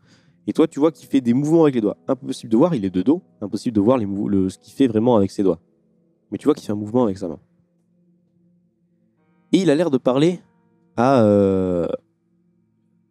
Et 0.48 0.54
toi, 0.54 0.68
tu 0.68 0.80
vois 0.80 0.92
qu'il 0.92 1.08
fait 1.08 1.22
des 1.22 1.34
mouvements 1.34 1.64
avec 1.64 1.75
les 1.75 1.81
doigts. 1.81 1.98
Impossible 2.08 2.52
de 2.52 2.58
voir, 2.58 2.74
il 2.74 2.84
est 2.86 2.90
de 2.90 3.02
dos. 3.02 3.22
Impossible 3.42 3.75
de 3.75 3.81
voir 3.81 3.98
les 3.98 4.06
le, 4.06 4.50
ce 4.50 4.58
qu'il 4.58 4.74
fait 4.74 4.88
vraiment 4.88 5.18
avec 5.18 5.30
ses 5.30 5.44
doigts. 5.44 5.60
Mais 6.31 6.38
tu 6.38 6.46
vois 6.46 6.54
qu'il 6.54 6.66
fait 6.66 6.72
un 6.72 6.78
mouvement 6.78 7.04
avec 7.04 7.18
sa 7.18 7.28
main. 7.28 7.40
Et 9.52 9.60
il 9.60 9.70
a 9.70 9.75
l'air 9.75 9.92
de 9.92 9.98
parler 9.98 10.42
à 10.96 11.22
euh, 11.22 11.88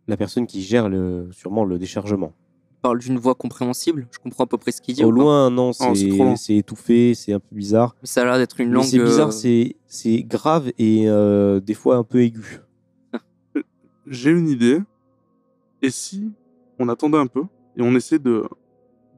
la 0.09 0.17
personne 0.17 0.47
qui 0.47 0.63
gère 0.63 0.89
le, 0.89 1.29
sûrement 1.33 1.65
le 1.65 1.79
déchargement. 1.79 2.33
Il 2.77 2.81
parle 2.83 2.99
d'une 2.99 3.19
voix 3.19 3.35
compréhensible. 3.35 4.07
Je 4.13 4.19
comprends 4.19 4.45
à 4.45 4.47
peu 4.47 4.59
près 4.59 4.71
ce 4.71 4.81
qu'il 4.81 4.95
dit. 4.95 5.03
Au 5.05 5.11
loin, 5.11 5.51
non, 5.51 5.73
Oh, 5.81 5.93
c'est 6.37 6.57
étouffé, 6.57 7.15
c'est 7.15 7.33
un 7.33 7.41
peu 7.41 7.57
bizarre. 7.57 7.97
Mais 8.03 8.07
ça 8.07 8.23
a 8.23 8.25
l'air 8.25 8.39
d'être 8.39 8.61
une 8.61 8.71
langue. 8.71 8.85
c'est 8.85 8.99
bizarre, 8.99 9.31
euh, 9.45 9.65
c'est 9.87 10.23
grave 10.23 10.71
et 10.79 11.09
euh, 11.09 11.59
des 11.61 11.75
fois 11.75 11.97
un 11.97 12.05
peu 12.05 12.23
aigu. 12.23 12.61
J'ai 14.07 14.31
une 14.31 14.49
idée. 14.49 14.81
Et 15.83 15.91
si 15.91 16.31
on 16.79 16.89
attendait 16.89 17.19
un 17.19 17.27
peu 17.27 17.45
et 17.77 17.83
on 17.83 17.95
essaie 17.95 18.19
de, 18.19 18.45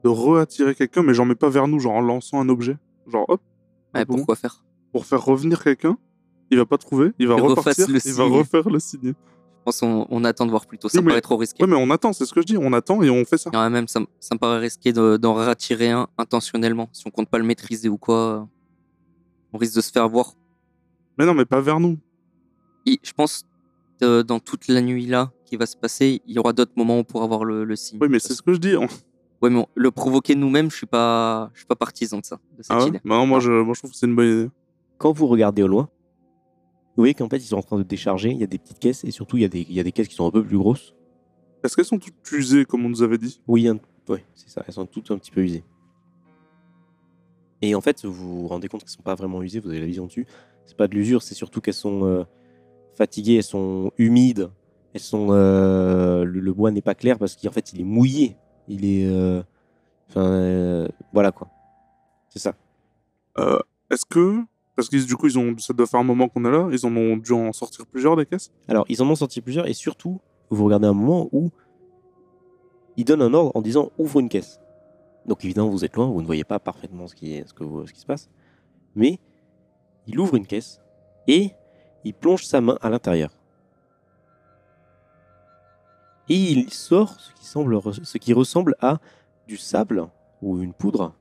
de 0.03 0.09
re-attirer 0.09 0.73
quelqu'un, 0.75 1.03
mais 1.03 1.13
j'en 1.13 1.25
mets 1.25 1.35
pas 1.35 1.49
vers 1.49 1.67
nous, 1.67 1.79
genre 1.79 1.93
en 1.93 2.01
lançant 2.01 2.39
un 2.39 2.49
objet. 2.49 2.77
Genre 3.07 3.25
hop, 3.27 3.41
ouais, 3.93 4.05
bon. 4.05 4.15
pourquoi 4.17 4.35
faire? 4.35 4.63
Pour 4.91 5.05
faire 5.05 5.23
revenir 5.23 5.63
quelqu'un. 5.63 5.97
Il 6.51 6.57
va 6.57 6.65
pas 6.65 6.77
trouver, 6.79 7.11
il 7.19 7.27
va 7.27 7.35
Il 7.35 7.41
repartir, 7.43 7.87
il 7.89 8.13
va 8.13 8.23
refaire 8.23 8.67
le 8.69 8.79
signe. 8.79 9.13
Pense 9.69 9.83
on 9.83 10.23
attend 10.23 10.45
de 10.45 10.49
voir 10.51 10.65
plutôt. 10.65 10.89
Ça 10.89 10.97
Oui, 10.97 11.01
me 11.03 11.05
mais- 11.07 11.11
paraît 11.11 11.21
trop 11.21 11.37
risqué. 11.37 11.63
Ouais, 11.63 11.69
mais 11.69 11.75
on 11.75 11.89
attend, 11.91 12.11
c'est 12.11 12.25
ce 12.25 12.33
que 12.33 12.41
je 12.41 12.45
dis. 12.47 12.57
On 12.57 12.73
attend 12.73 13.03
et 13.03 13.09
on 13.11 13.23
fait 13.23 13.37
ça. 13.37 13.51
Ouais, 13.53 13.69
même, 13.69 13.87
ça, 13.87 13.99
me- 13.99 14.07
ça 14.19 14.33
me 14.33 14.39
paraît 14.39 14.57
risqué 14.59 14.91
de- 14.93 15.17
d'en 15.17 15.35
rattirer 15.35 15.91
un 15.91 16.07
intentionnellement. 16.17 16.89
Si 16.91 17.03
on 17.05 17.11
compte 17.11 17.29
pas 17.29 17.37
le 17.37 17.43
maîtriser 17.43 17.87
ou 17.87 17.97
quoi, 17.97 18.47
on 19.53 19.57
risque 19.59 19.75
de 19.75 19.81
se 19.81 19.91
faire 19.91 20.09
voir. 20.09 20.33
Mais 21.19 21.25
non, 21.25 21.33
mais 21.35 21.45
pas 21.45 21.61
vers 21.61 21.79
nous. 21.79 21.97
Et 22.87 22.99
je 23.03 23.11
pense 23.13 23.43
que 24.01 24.23
dans 24.23 24.39
toute 24.39 24.67
la 24.69 24.81
nuit 24.81 25.05
là 25.05 25.31
qui 25.45 25.55
va 25.55 25.65
se 25.67 25.77
passer, 25.77 26.21
il 26.25 26.33
y 26.35 26.39
aura 26.39 26.53
d'autres 26.53 26.71
moments 26.75 26.95
où 26.95 26.99
on 27.01 27.03
pourra 27.03 27.27
voir 27.27 27.45
le, 27.45 27.63
le 27.63 27.75
signe. 27.75 27.99
Oui, 28.01 28.07
mais 28.09 28.17
c'est 28.19 28.33
ce 28.33 28.41
que 28.41 28.53
je 28.53 28.59
dis. 28.59 28.75
On- 28.75 28.87
Ouais, 29.41 29.49
mais 29.49 29.59
on- 29.59 29.67
le 29.75 29.89
provoquer 29.91 30.35
nous-mêmes, 30.35 30.69
je 30.69 30.75
suis 30.75 30.85
pas, 30.85 31.49
je 31.53 31.59
suis 31.59 31.65
pas 31.67 31.75
partisan 31.75 32.17
de 32.19 32.25
ça, 32.25 32.39
de 32.57 32.61
cette 32.63 32.71
Ah 32.71 32.79
ouais? 32.79 32.87
idée. 32.89 32.99
Bah 33.05 33.15
non, 33.15 33.25
moi, 33.25 33.39
je, 33.39 33.51
moi 33.51 33.73
je 33.73 33.79
trouve 33.79 33.91
que 33.91 33.95
c'est 33.97 34.05
une 34.07 34.15
bonne 34.15 34.27
idée. 34.41 34.49
Quand 34.97 35.13
vous 35.13 35.27
regardez 35.27 35.63
au 35.63 35.67
loin, 35.69 35.87
vous 36.99 37.03
voyez 37.03 37.13
qu'en 37.13 37.29
fait 37.29 37.37
ils 37.37 37.43
sont 37.47 37.55
en 37.55 37.61
train 37.63 37.77
de 37.77 37.83
décharger, 37.83 38.29
il 38.31 38.37
y 38.39 38.43
a 38.43 38.47
des 38.47 38.57
petites 38.57 38.79
caisses 38.79 39.05
et 39.05 39.11
surtout 39.11 39.37
il 39.37 39.43
y, 39.43 39.45
a 39.45 39.47
des- 39.47 39.61
il 39.69 39.71
y 39.73 39.79
a 39.79 39.83
des 39.83 39.93
caisses 39.93 40.09
qui 40.09 40.15
sont 40.15 40.27
un 40.27 40.31
peu 40.31 40.43
plus 40.43 40.57
grosses. 40.57 40.93
Est-ce 41.63 41.75
qu'elles 41.77 41.85
sont 41.85 41.97
toutes 41.97 42.13
usées, 42.33 42.65
comme 42.65 42.85
on 42.85 42.89
nous 42.89 43.03
avait 43.03 43.17
dit? 43.17 43.41
Oui, 43.47 43.69
un- 43.69 43.79
ouais, 44.09 44.25
c'est 44.35 44.49
ça, 44.49 44.63
elles 44.67 44.73
sont 44.73 44.85
toutes 44.85 45.09
un 45.11 45.17
petit 45.17 45.31
peu 45.31 45.41
usées. 45.41 45.63
Et 47.61 47.73
en 47.75 47.79
fait, 47.81 48.03
vous 48.05 48.41
vous 48.41 48.47
rendez 48.47 48.67
compte 48.67 48.81
qu'elles 48.81 48.89
sont 48.89 49.01
pas 49.01 49.15
vraiment 49.15 49.41
usées, 49.41 49.59
vous 49.61 49.69
avez 49.69 49.79
la 49.79 49.85
vision 49.85 50.05
dessus. 50.07 50.25
C'est 50.65 50.75
pas 50.77 50.87
de 50.89 50.93
l'usure, 50.95 51.21
c'est 51.21 51.35
surtout 51.35 51.61
qu'elles 51.61 51.73
sont 51.73 52.03
euh, 52.05 52.23
fatiguées, 52.95 53.35
elles 53.35 53.43
sont 53.43 53.91
humides, 53.97 54.49
elles 54.93 54.99
sont 55.01 55.27
euh, 55.31 56.25
le, 56.25 56.39
le 56.41 56.53
bois 56.53 56.71
n'est 56.71 56.81
pas 56.81 56.95
clair 56.95 57.17
parce 57.17 57.35
qu'en 57.35 57.51
fait 57.51 57.71
il 57.73 57.81
est 57.81 57.85
mouillé, 57.85 58.35
il 58.67 58.85
est, 58.85 59.05
euh, 59.09 59.41
enfin 60.09 60.25
euh, 60.25 60.87
voilà 61.13 61.31
quoi. 61.31 61.49
C'est 62.29 62.39
ça. 62.39 62.55
Euh, 63.37 63.59
Est-ce 63.89 64.05
que. 64.05 64.41
Parce 64.79 64.87
que 64.87 65.05
du 65.05 65.17
coup, 65.17 65.27
ils 65.27 65.37
ont, 65.37 65.57
ça 65.57 65.73
doit 65.73 65.85
faire 65.85 65.99
un 65.99 66.05
moment 66.05 66.29
qu'on 66.29 66.45
est 66.45 66.49
là, 66.49 66.69
ils 66.71 66.85
en 66.85 66.95
ont 66.95 67.17
dû 67.17 67.33
en 67.33 67.51
sortir 67.51 67.85
plusieurs 67.85 68.15
des 68.15 68.25
caisses. 68.25 68.49
Alors, 68.69 68.85
ils 68.87 69.01
en 69.01 69.09
ont 69.09 69.15
sorti 69.15 69.41
plusieurs 69.41 69.67
et 69.67 69.73
surtout, 69.73 70.21
vous 70.49 70.63
regardez 70.63 70.87
un 70.87 70.93
moment 70.93 71.27
où 71.33 71.49
il 72.95 73.03
donne 73.03 73.21
un 73.21 73.33
ordre 73.33 73.51
en 73.55 73.61
disant 73.61 73.91
ouvre 73.97 74.21
une 74.21 74.29
caisse. 74.29 74.61
Donc 75.25 75.43
évidemment, 75.43 75.67
vous 75.67 75.83
êtes 75.83 75.97
loin, 75.97 76.05
vous 76.05 76.21
ne 76.21 76.25
voyez 76.25 76.45
pas 76.45 76.59
parfaitement 76.59 77.07
ce 77.07 77.15
qui, 77.15 77.43
ce 77.45 77.53
que 77.53 77.65
ce 77.87 77.91
qui 77.91 77.99
se 77.99 78.05
passe. 78.05 78.29
Mais 78.95 79.19
il 80.07 80.17
ouvre 80.17 80.35
une 80.35 80.47
caisse 80.47 80.79
et 81.27 81.51
il 82.05 82.13
plonge 82.13 82.45
sa 82.45 82.61
main 82.61 82.77
à 82.81 82.89
l'intérieur. 82.89 83.31
Et 86.29 86.37
il 86.37 86.71
sort 86.71 87.19
ce 87.19 87.33
qui, 87.33 87.45
semble, 87.45 87.81
ce 88.01 88.17
qui 88.17 88.31
ressemble 88.31 88.77
à 88.79 88.99
du 89.45 89.57
sable 89.57 90.07
ou 90.41 90.61
une 90.61 90.71
poudre. 90.71 91.13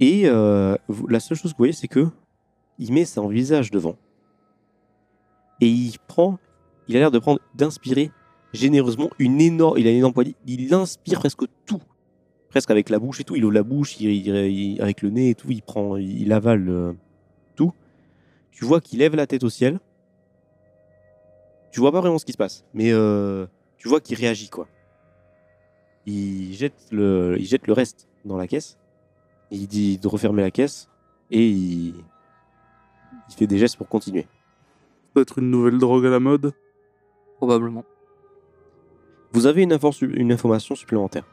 Et 0.00 0.28
euh, 0.28 0.76
la 1.08 1.18
seule 1.18 1.38
chose 1.38 1.52
que 1.52 1.56
vous 1.56 1.62
voyez, 1.62 1.72
c'est 1.72 1.88
que 1.88 2.10
il 2.78 2.92
met 2.92 3.04
son 3.04 3.28
visage 3.28 3.70
devant 3.70 3.96
et 5.60 5.68
il 5.68 5.98
prend, 6.06 6.38
il 6.86 6.96
a 6.96 7.00
l'air 7.00 7.10
de 7.10 7.18
prendre, 7.18 7.40
d'inspirer 7.54 8.10
généreusement 8.52 9.10
une 9.18 9.40
énorme, 9.40 9.78
il 9.78 9.86
a 9.86 9.90
une 9.90 9.98
énorme 9.98 10.12
poignée, 10.12 10.36
il 10.46 10.72
inspire 10.72 11.18
presque 11.18 11.44
tout, 11.66 11.82
presque 12.48 12.70
avec 12.70 12.88
la 12.90 12.98
bouche 12.98 13.20
et 13.20 13.24
tout, 13.24 13.36
il 13.36 13.44
ouvre 13.44 13.54
la 13.54 13.62
bouche, 13.62 13.96
avec 13.96 15.02
le 15.02 15.10
nez 15.10 15.30
et 15.30 15.34
tout, 15.34 15.50
il 15.50 15.62
prend, 15.62 15.96
il 15.96 16.32
avale 16.32 16.68
euh, 16.68 16.92
tout. 17.56 17.72
Tu 18.52 18.64
vois 18.64 18.80
qu'il 18.80 19.00
lève 19.00 19.14
la 19.14 19.26
tête 19.26 19.44
au 19.44 19.50
ciel. 19.50 19.78
Tu 21.70 21.80
vois 21.80 21.92
pas 21.92 22.00
vraiment 22.00 22.18
ce 22.18 22.24
qui 22.24 22.32
se 22.32 22.38
passe, 22.38 22.64
mais 22.72 22.92
euh, 22.92 23.46
tu 23.76 23.88
vois 23.88 24.00
qu'il 24.00 24.16
réagit 24.16 24.48
quoi. 24.48 24.66
Il 26.06 26.54
jette 26.54 26.86
le, 26.90 27.36
il 27.38 27.44
jette 27.44 27.66
le 27.66 27.74
reste 27.74 28.08
dans 28.24 28.38
la 28.38 28.46
caisse. 28.46 28.78
Il 29.50 29.66
dit 29.66 29.98
de 29.98 30.08
refermer 30.08 30.42
la 30.42 30.50
caisse 30.50 30.88
et 31.30 31.46
il, 31.46 31.94
il 33.28 33.34
fait 33.34 33.46
des 33.46 33.58
gestes 33.58 33.76
pour 33.76 33.88
continuer. 33.88 34.22
Ça 34.22 35.14
doit 35.14 35.22
être 35.22 35.38
une 35.38 35.50
nouvelle 35.50 35.78
drogue 35.78 36.06
à 36.06 36.10
la 36.10 36.20
mode. 36.20 36.52
Probablement. 37.36 37.84
Vous 39.32 39.46
avez 39.46 39.62
une, 39.62 39.72
info- 39.72 39.92
une 40.00 40.32
information 40.32 40.74
supplémentaire. 40.74 41.24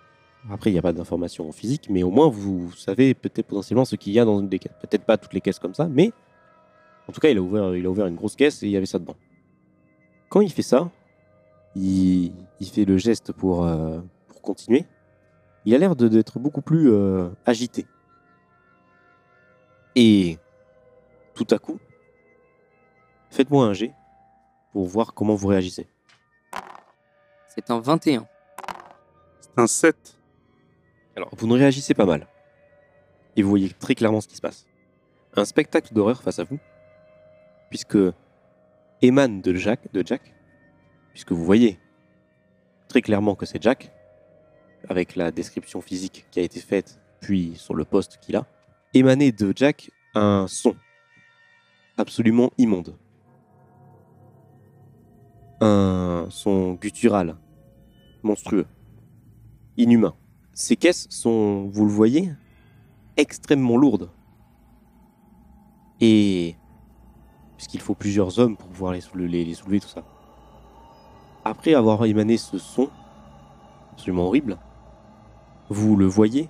Après, 0.51 0.69
il 0.69 0.73
n'y 0.73 0.79
a 0.79 0.81
pas 0.83 0.93
d'information 0.93 1.51
physique, 1.51 1.87
mais 1.89 2.03
au 2.03 2.11
moins 2.11 2.29
vous 2.29 2.71
savez 2.73 3.13
peut-être 3.15 3.47
potentiellement 3.47 3.85
ce 3.85 3.95
qu'il 3.95 4.13
y 4.13 4.19
a 4.19 4.25
dans 4.25 4.39
une 4.39 4.47
des 4.49 4.59
caisses. 4.59 4.75
Peut-être 4.79 5.03
pas 5.05 5.17
toutes 5.17 5.33
les 5.33 5.41
caisses 5.41 5.57
comme 5.59 5.73
ça, 5.73 5.87
mais 5.87 6.11
en 7.07 7.11
tout 7.11 7.19
cas, 7.19 7.29
il 7.29 7.37
a 7.37 7.41
ouvert, 7.41 7.75
il 7.75 7.85
a 7.85 7.89
ouvert 7.89 8.05
une 8.07 8.15
grosse 8.15 8.35
caisse 8.35 8.61
et 8.61 8.67
il 8.67 8.71
y 8.71 8.77
avait 8.77 8.85
ça 8.85 8.99
dedans. 8.99 9.15
Quand 10.29 10.41
il 10.41 10.51
fait 10.51 10.61
ça, 10.61 10.91
il, 11.75 12.31
il 12.59 12.67
fait 12.67 12.85
le 12.85 12.97
geste 12.97 13.31
pour, 13.31 13.65
euh, 13.65 13.99
pour 14.27 14.41
continuer. 14.41 14.85
Il 15.65 15.73
a 15.73 15.77
l'air 15.79 15.95
de- 15.95 16.07
d'être 16.07 16.37
beaucoup 16.39 16.61
plus 16.61 16.91
euh, 16.91 17.29
agité. 17.45 17.85
Et 19.95 20.37
tout 21.35 21.47
à 21.51 21.59
coup, 21.59 21.79
faites-moi 23.29 23.65
un 23.65 23.73
jet 23.73 23.93
pour 24.71 24.85
voir 24.87 25.13
comment 25.13 25.35
vous 25.35 25.47
réagissez. 25.47 25.87
C'est 27.47 27.69
un 27.69 27.79
21. 27.79 28.27
C'est 29.39 29.57
un 29.57 29.67
7. 29.67 30.17
Alors, 31.15 31.29
vous 31.37 31.47
ne 31.47 31.53
réagissez 31.53 31.93
pas 31.93 32.05
mal. 32.05 32.27
Et 33.35 33.43
vous 33.43 33.49
voyez 33.49 33.69
très 33.69 33.95
clairement 33.95 34.21
ce 34.21 34.27
qui 34.27 34.35
se 34.35 34.41
passe. 34.41 34.65
Un 35.35 35.45
spectacle 35.45 35.93
d'horreur 35.93 36.21
face 36.23 36.39
à 36.39 36.43
vous, 36.43 36.59
puisque 37.69 37.97
émane 39.01 39.41
de 39.41 39.53
Jack, 39.53 39.91
de 39.93 40.05
Jack, 40.05 40.33
puisque 41.11 41.31
vous 41.31 41.43
voyez 41.43 41.79
très 42.87 43.01
clairement 43.01 43.35
que 43.35 43.45
c'est 43.45 43.61
Jack, 43.61 43.91
avec 44.87 45.15
la 45.15 45.31
description 45.31 45.81
physique 45.81 46.25
qui 46.31 46.39
a 46.39 46.43
été 46.43 46.59
faite, 46.59 46.99
puis 47.19 47.53
sur 47.55 47.75
le 47.75 47.85
poste 47.85 48.17
qu'il 48.21 48.35
a, 48.35 48.45
émané 48.93 49.31
de 49.31 49.51
Jack 49.55 49.91
un 50.13 50.47
son 50.47 50.75
absolument 51.97 52.51
immonde. 52.57 52.97
Un 55.61 56.27
son 56.29 56.73
guttural, 56.73 57.37
monstrueux, 58.23 58.65
inhumain. 59.77 60.15
Ces 60.53 60.75
caisses 60.75 61.07
sont, 61.09 61.67
vous 61.71 61.85
le 61.85 61.91
voyez, 61.91 62.31
extrêmement 63.17 63.77
lourdes. 63.77 64.09
Et 66.01 66.55
puisqu'il 67.57 67.79
faut 67.79 67.95
plusieurs 67.95 68.37
hommes 68.39 68.57
pour 68.57 68.67
pouvoir 68.67 68.91
les 68.91 69.01
soulever, 69.01 69.55
tout 69.79 69.87
ça. 69.87 70.03
Après 71.45 71.73
avoir 71.73 72.03
émané 72.05 72.37
ce 72.37 72.57
son 72.57 72.89
absolument 73.93 74.25
horrible, 74.25 74.57
vous 75.69 75.95
le 75.95 76.05
voyez 76.05 76.49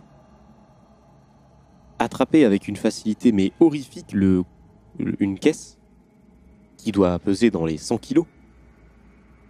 attraper 2.00 2.44
avec 2.44 2.68
une 2.68 2.76
facilité 2.76 3.32
mais 3.32 3.54
horrifique 3.60 4.12
le- 4.14 4.44
une 5.20 5.38
caisse 5.40 5.78
qui 6.78 6.92
doit 6.92 7.18
peser 7.20 7.52
dans 7.52 7.66
les 7.66 7.78
100 7.78 7.98
kilos 7.98 8.26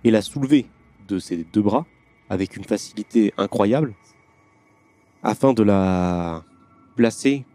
et 0.04 0.12
la 0.12 0.22
soulever 0.22 0.66
de 1.08 1.20
ses 1.20 1.44
deux 1.52 1.62
bras 1.62 1.86
avec 2.30 2.56
une 2.58 2.64
facilité 2.64 3.34
incroyable 3.38 3.94
afin 5.24 5.54
de 5.54 5.64
la 5.64 6.44
placer 6.96 7.46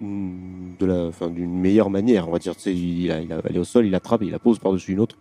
de 0.00 0.84
la, 0.84 1.04
enfin, 1.06 1.28
d'une 1.28 1.56
meilleure 1.60 1.88
manière, 1.90 2.28
on 2.28 2.32
va 2.32 2.38
dire. 2.40 2.56
Tu 2.56 2.62
sais, 2.62 2.74
il, 2.74 3.10
a- 3.12 3.20
il 3.20 3.32
a- 3.32 3.40
elle 3.44 3.56
est 3.56 3.58
au 3.60 3.64
sol, 3.64 3.86
il 3.86 3.90
l'attrape 3.92 4.22
et 4.22 4.26
il 4.26 4.30
la 4.32 4.38
pose 4.40 4.58
par-dessus 4.58 4.92
une 4.92 5.00
autre 5.00 5.16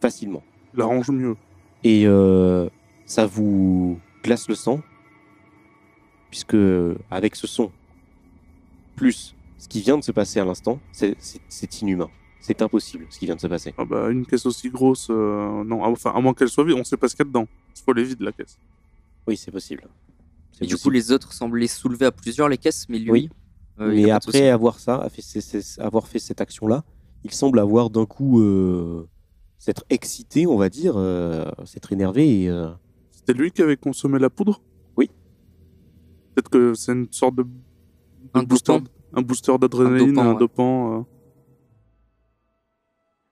facilement. 0.00 0.42
Il 0.74 0.80
arrange 0.80 1.10
mieux. 1.10 1.36
Et 1.84 2.04
euh, 2.06 2.68
ça 3.06 3.26
vous 3.26 4.00
glace 4.24 4.48
le 4.48 4.54
sang, 4.56 4.80
puisque 6.30 6.56
avec 7.10 7.36
ce 7.36 7.46
son, 7.46 7.70
plus 8.96 9.34
ce 9.62 9.68
qui 9.68 9.80
vient 9.80 9.96
de 9.96 10.02
se 10.02 10.10
passer 10.10 10.40
à 10.40 10.44
l'instant, 10.44 10.80
c'est- 10.90 11.16
inhumain. 11.82 12.10
C'est 12.40 12.60
impossible 12.62 13.06
ce 13.10 13.16
qui 13.20 13.26
vient 13.26 13.36
de 13.36 13.40
se 13.40 13.46
passer. 13.46 13.72
Ah 13.78 13.84
bah, 13.84 14.10
une 14.10 14.26
caisse 14.26 14.44
aussi 14.44 14.68
grosse, 14.70 15.06
euh, 15.08 15.62
non, 15.62 15.84
ah, 15.84 15.88
enfin, 15.88 16.10
à 16.12 16.20
moins 16.20 16.34
qu'elle 16.34 16.48
soit 16.48 16.64
vide, 16.64 16.76
on 16.76 16.82
sait 16.82 16.96
pas 16.96 17.06
ce 17.08 17.14
qu'il 17.14 17.24
y 17.24 17.28
a 17.28 17.30
dedans. 17.30 17.46
Il 17.76 17.82
faut 17.84 17.92
les 17.92 18.02
vider, 18.02 18.24
la 18.24 18.32
caisse. 18.32 18.58
Oui, 19.28 19.36
c'est 19.36 19.52
possible. 19.52 19.84
Et 20.60 20.66
du 20.66 20.76
coup, 20.76 20.90
les 20.90 21.12
autres 21.12 21.32
semblent 21.32 21.60
les 21.60 21.68
soulever 21.68 22.06
à 22.06 22.10
plusieurs, 22.10 22.48
les 22.48 22.58
caisses, 22.58 22.86
mais 22.88 22.98
lui. 22.98 23.10
Oui. 23.12 23.30
euh, 23.78 23.92
Mais 23.94 24.10
après 24.10 24.48
avoir 24.48 24.80
ça, 24.80 25.06
avoir 25.78 26.08
fait 26.08 26.18
cette 26.18 26.40
action-là, 26.40 26.82
il 27.22 27.30
semble 27.32 27.60
avoir 27.60 27.88
d'un 27.88 28.04
coup 28.06 28.40
euh, 28.40 29.08
s'être 29.58 29.84
excité, 29.90 30.44
on 30.48 30.56
va 30.56 30.68
dire, 30.70 30.94
euh, 30.96 31.44
s'être 31.64 31.92
énervé 31.92 32.42
et 32.42 32.48
euh, 32.48 32.68
C'était 33.12 33.32
lui 33.34 33.52
qui 33.52 33.62
avait 33.62 33.76
consommé 33.76 34.18
la 34.18 34.28
poudre? 34.30 34.60
Oui. 34.96 35.08
Peut-être 36.34 36.48
que 36.50 36.74
c'est 36.74 36.92
une 36.92 37.06
sorte 37.12 37.36
de, 37.36 37.44
de 37.44 37.48
Un 38.34 38.42
booster, 38.42 38.72
dopant. 38.80 38.90
Un 39.14 39.22
booster 39.22 39.56
d'adrénaline, 39.58 40.12
dopant, 40.14 40.22
un 40.28 40.32
ouais. 40.32 40.38
dopant. 40.38 40.98
euh. 40.98 41.02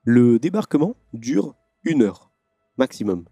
Le 0.04 0.38
débarquement 0.38 0.96
dure 1.12 1.54
une 1.84 2.02
heure 2.02 2.30
maximum. 2.78 3.25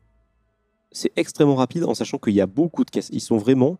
C'est 0.92 1.12
extrêmement 1.16 1.54
rapide 1.56 1.84
en 1.84 1.94
sachant 1.94 2.18
qu'il 2.18 2.34
y 2.34 2.40
a 2.40 2.46
beaucoup 2.46 2.84
de 2.84 2.90
caisses. 2.90 3.10
Ils 3.12 3.20
sont 3.20 3.36
vraiment 3.36 3.78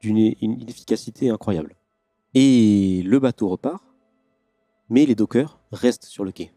d'une 0.00 0.18
une 0.40 0.68
efficacité 0.68 1.30
incroyable. 1.30 1.76
Et 2.34 3.02
le 3.04 3.18
bateau 3.18 3.48
repart, 3.48 3.82
mais 4.90 5.06
les 5.06 5.14
dockers 5.14 5.58
restent 5.72 6.04
sur 6.04 6.24
le 6.24 6.32
quai. 6.32 6.52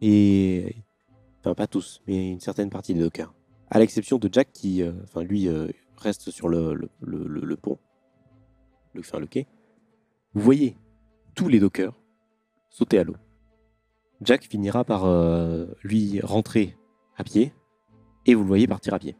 Et. 0.00 0.76
Enfin, 1.40 1.54
pas 1.54 1.66
tous, 1.66 2.00
mais 2.06 2.30
une 2.30 2.40
certaine 2.40 2.70
partie 2.70 2.94
des 2.94 3.00
dockers. 3.00 3.34
À 3.70 3.78
l'exception 3.78 4.18
de 4.18 4.28
Jack 4.32 4.50
qui, 4.52 4.82
euh, 4.82 4.92
enfin, 5.04 5.22
lui, 5.22 5.46
euh, 5.48 5.68
reste 5.96 6.30
sur 6.30 6.48
le, 6.48 6.74
le- 6.74 6.88
le- 7.02 7.26
le- 7.26 7.44
le 7.44 7.56
pont, 7.56 7.78
le, 8.94 9.00
enfin, 9.00 9.18
le 9.18 9.26
quai. 9.26 9.46
Vous 10.34 10.40
voyez 10.42 10.76
tous 11.34 11.48
les 11.48 11.60
dockers 11.60 11.94
sauter 12.70 12.98
à 12.98 13.04
l'eau. 13.04 13.14
Jack 14.20 14.44
finira 14.44 14.84
par 14.84 15.04
euh, 15.04 15.66
lui 15.82 16.20
rentrer 16.22 16.76
à 17.16 17.24
pied 17.24 17.52
et 18.26 18.34
vous 18.34 18.42
le 18.42 18.48
voyez 18.48 18.66
partir 18.66 18.94
à 18.94 18.98
pied. 18.98 19.16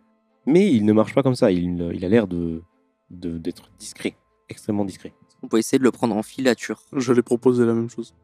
Mais 0.47 0.73
il 0.73 0.85
ne 0.85 0.93
marche 0.93 1.14
pas 1.14 1.23
comme 1.23 1.35
ça, 1.35 1.50
il, 1.52 1.81
il 1.95 2.04
a 2.04 2.09
l'air 2.09 2.26
de 2.26 2.62
de- 3.11 3.38
d'être 3.38 3.71
discret, 3.78 4.16
extrêmement 4.49 4.85
discret. 4.85 5.12
On 5.43 5.49
peut 5.49 5.59
essayer 5.59 5.78
de 5.78 5.85
le 5.85 5.93
prendre 5.93 6.16
en 6.16 6.23
filature. 6.23 6.81
J'allais 6.97 7.23
proposer 7.23 7.64
la 7.66 7.75
même 7.75 7.90
chose. 7.90 8.14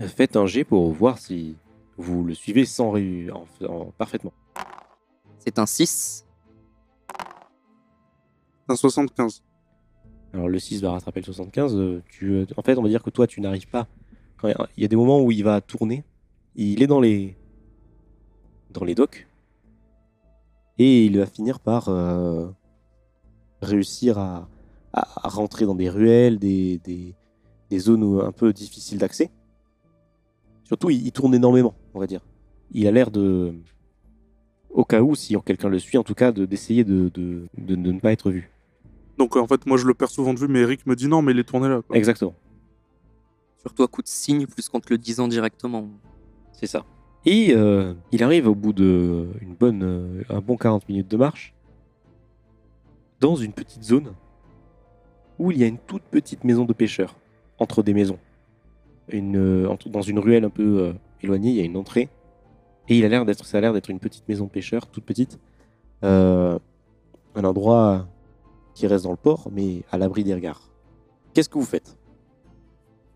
Faites 0.00 0.36
un 0.36 0.46
jet 0.46 0.64
pour 0.64 0.90
voir 0.92 1.18
si 1.18 1.56
vous 1.98 2.24
le 2.24 2.32
suivez 2.34 2.64
sans 2.64 2.90
ré- 2.90 3.30
en- 3.30 3.46
en- 3.66 3.90
parfaitement. 3.92 4.32
C'est 5.38 5.58
un 5.58 5.66
6. 5.66 6.26
Un 8.68 8.76
75. 8.76 9.42
Alors 10.32 10.48
le 10.48 10.58
6 10.58 10.80
va 10.82 10.92
rattraper 10.92 11.20
le 11.20 11.24
75. 11.24 11.76
euh, 11.76 12.02
Tu, 12.08 12.30
euh, 12.30 12.46
en 12.56 12.62
fait, 12.62 12.78
on 12.78 12.82
va 12.82 12.88
dire 12.88 13.02
que 13.02 13.10
toi, 13.10 13.26
tu 13.26 13.40
n'arrives 13.40 13.68
pas. 13.68 13.88
Il 14.44 14.82
y 14.82 14.84
a 14.84 14.88
des 14.88 14.96
moments 14.96 15.20
où 15.20 15.30
il 15.32 15.44
va 15.44 15.60
tourner. 15.60 16.04
Il 16.56 16.82
est 16.82 16.86
dans 16.86 17.00
les 17.00 17.36
dans 18.72 18.84
les 18.84 18.94
docks 18.94 19.26
et 20.78 21.04
il 21.04 21.18
va 21.18 21.26
finir 21.26 21.60
par 21.60 21.88
euh, 21.88 22.48
réussir 23.60 24.18
à, 24.18 24.48
rentrer 24.94 25.66
dans 25.66 25.74
des 25.74 25.90
ruelles, 25.90 26.38
des, 26.38 26.78
des, 26.78 27.78
zones 27.78 28.20
un 28.20 28.32
peu 28.32 28.52
difficiles 28.52 28.98
d'accès. 28.98 29.30
Surtout, 30.64 30.90
il, 30.90 31.12
tourne 31.12 31.34
énormément, 31.34 31.74
on 31.94 32.00
va 32.00 32.06
dire. 32.06 32.24
Il 32.72 32.86
a 32.86 32.90
l'air 32.90 33.10
de, 33.10 33.54
au 34.70 34.84
cas 34.84 35.02
où, 35.02 35.14
si 35.14 35.36
quelqu'un 35.44 35.68
le 35.68 35.78
suit, 35.78 35.98
en 35.98 36.02
tout 36.02 36.14
cas, 36.14 36.32
de- 36.32 36.46
d'essayer 36.46 36.82
de, 36.82 37.10
de- 37.10 37.46
de- 37.58 37.74
de 37.76 37.92
ne 37.92 38.00
pas 38.00 38.12
être 38.12 38.30
vu. 38.30 38.50
Donc 39.20 39.36
en 39.36 39.46
fait, 39.46 39.66
moi 39.66 39.76
je 39.76 39.86
le 39.86 39.92
perds 39.92 40.08
souvent 40.08 40.32
de 40.32 40.38
vue, 40.38 40.48
mais 40.48 40.60
Eric 40.60 40.86
me 40.86 40.96
dit 40.96 41.06
non, 41.06 41.20
mais 41.20 41.32
il 41.32 41.38
est 41.38 41.44
tourné 41.44 41.68
là. 41.68 41.82
quoi. 41.86 41.94
Exactement. 41.94 42.34
Surtout 43.60 43.82
à 43.82 43.86
coup 43.86 44.00
de 44.00 44.08
signe, 44.08 44.46
plus 44.46 44.66
qu'en 44.70 44.80
te 44.80 44.86
le 44.88 44.96
disant 44.96 45.28
directement. 45.28 45.86
C'est 46.52 46.66
ça. 46.66 46.86
Et 47.26 47.52
euh, 47.54 47.92
il 48.12 48.22
arrive 48.22 48.48
au 48.48 48.54
bout 48.54 48.72
de 48.72 49.28
une 49.42 49.52
bonne, 49.54 49.82
euh, 49.82 50.22
un 50.30 50.40
bon 50.40 50.56
40 50.56 50.88
minutes 50.88 51.08
de 51.10 51.18
marche 51.18 51.52
dans 53.20 53.36
une 53.36 53.52
petite 53.52 53.82
zone 53.82 54.14
où 55.38 55.50
il 55.50 55.58
y 55.58 55.64
a 55.64 55.66
une 55.66 55.76
toute 55.76 56.02
petite 56.04 56.44
maison 56.44 56.64
de 56.64 56.72
pêcheurs 56.72 57.14
entre 57.58 57.82
des 57.82 57.92
maisons. 57.92 58.18
Une, 59.10 59.36
euh, 59.36 59.68
entre- 59.68 59.90
dans 59.90 60.00
une 60.00 60.18
ruelle 60.18 60.44
un 60.46 60.50
peu 60.50 60.78
euh, 60.80 60.92
éloignée, 61.22 61.50
il 61.50 61.56
y 61.56 61.60
a 61.60 61.64
une 61.64 61.76
entrée 61.76 62.08
et 62.88 62.96
il 62.98 63.04
a 63.04 63.08
l'air 63.10 63.26
d'être, 63.26 63.44
ça 63.44 63.58
a 63.58 63.60
l'air 63.60 63.74
d'être 63.74 63.90
une 63.90 64.00
petite 64.00 64.26
maison 64.30 64.46
de 64.46 64.50
pêcheurs, 64.50 64.86
toute 64.86 65.04
petite, 65.04 65.38
Euh, 66.02 66.58
un 67.34 67.44
endroit 67.44 68.08
qui 68.74 68.86
reste 68.86 69.04
dans 69.04 69.10
le 69.10 69.16
port, 69.16 69.48
mais 69.52 69.82
à 69.90 69.98
l'abri 69.98 70.24
des 70.24 70.34
regards. 70.34 70.62
Qu'est-ce 71.34 71.48
que 71.48 71.58
vous 71.58 71.64
faites? 71.64 71.96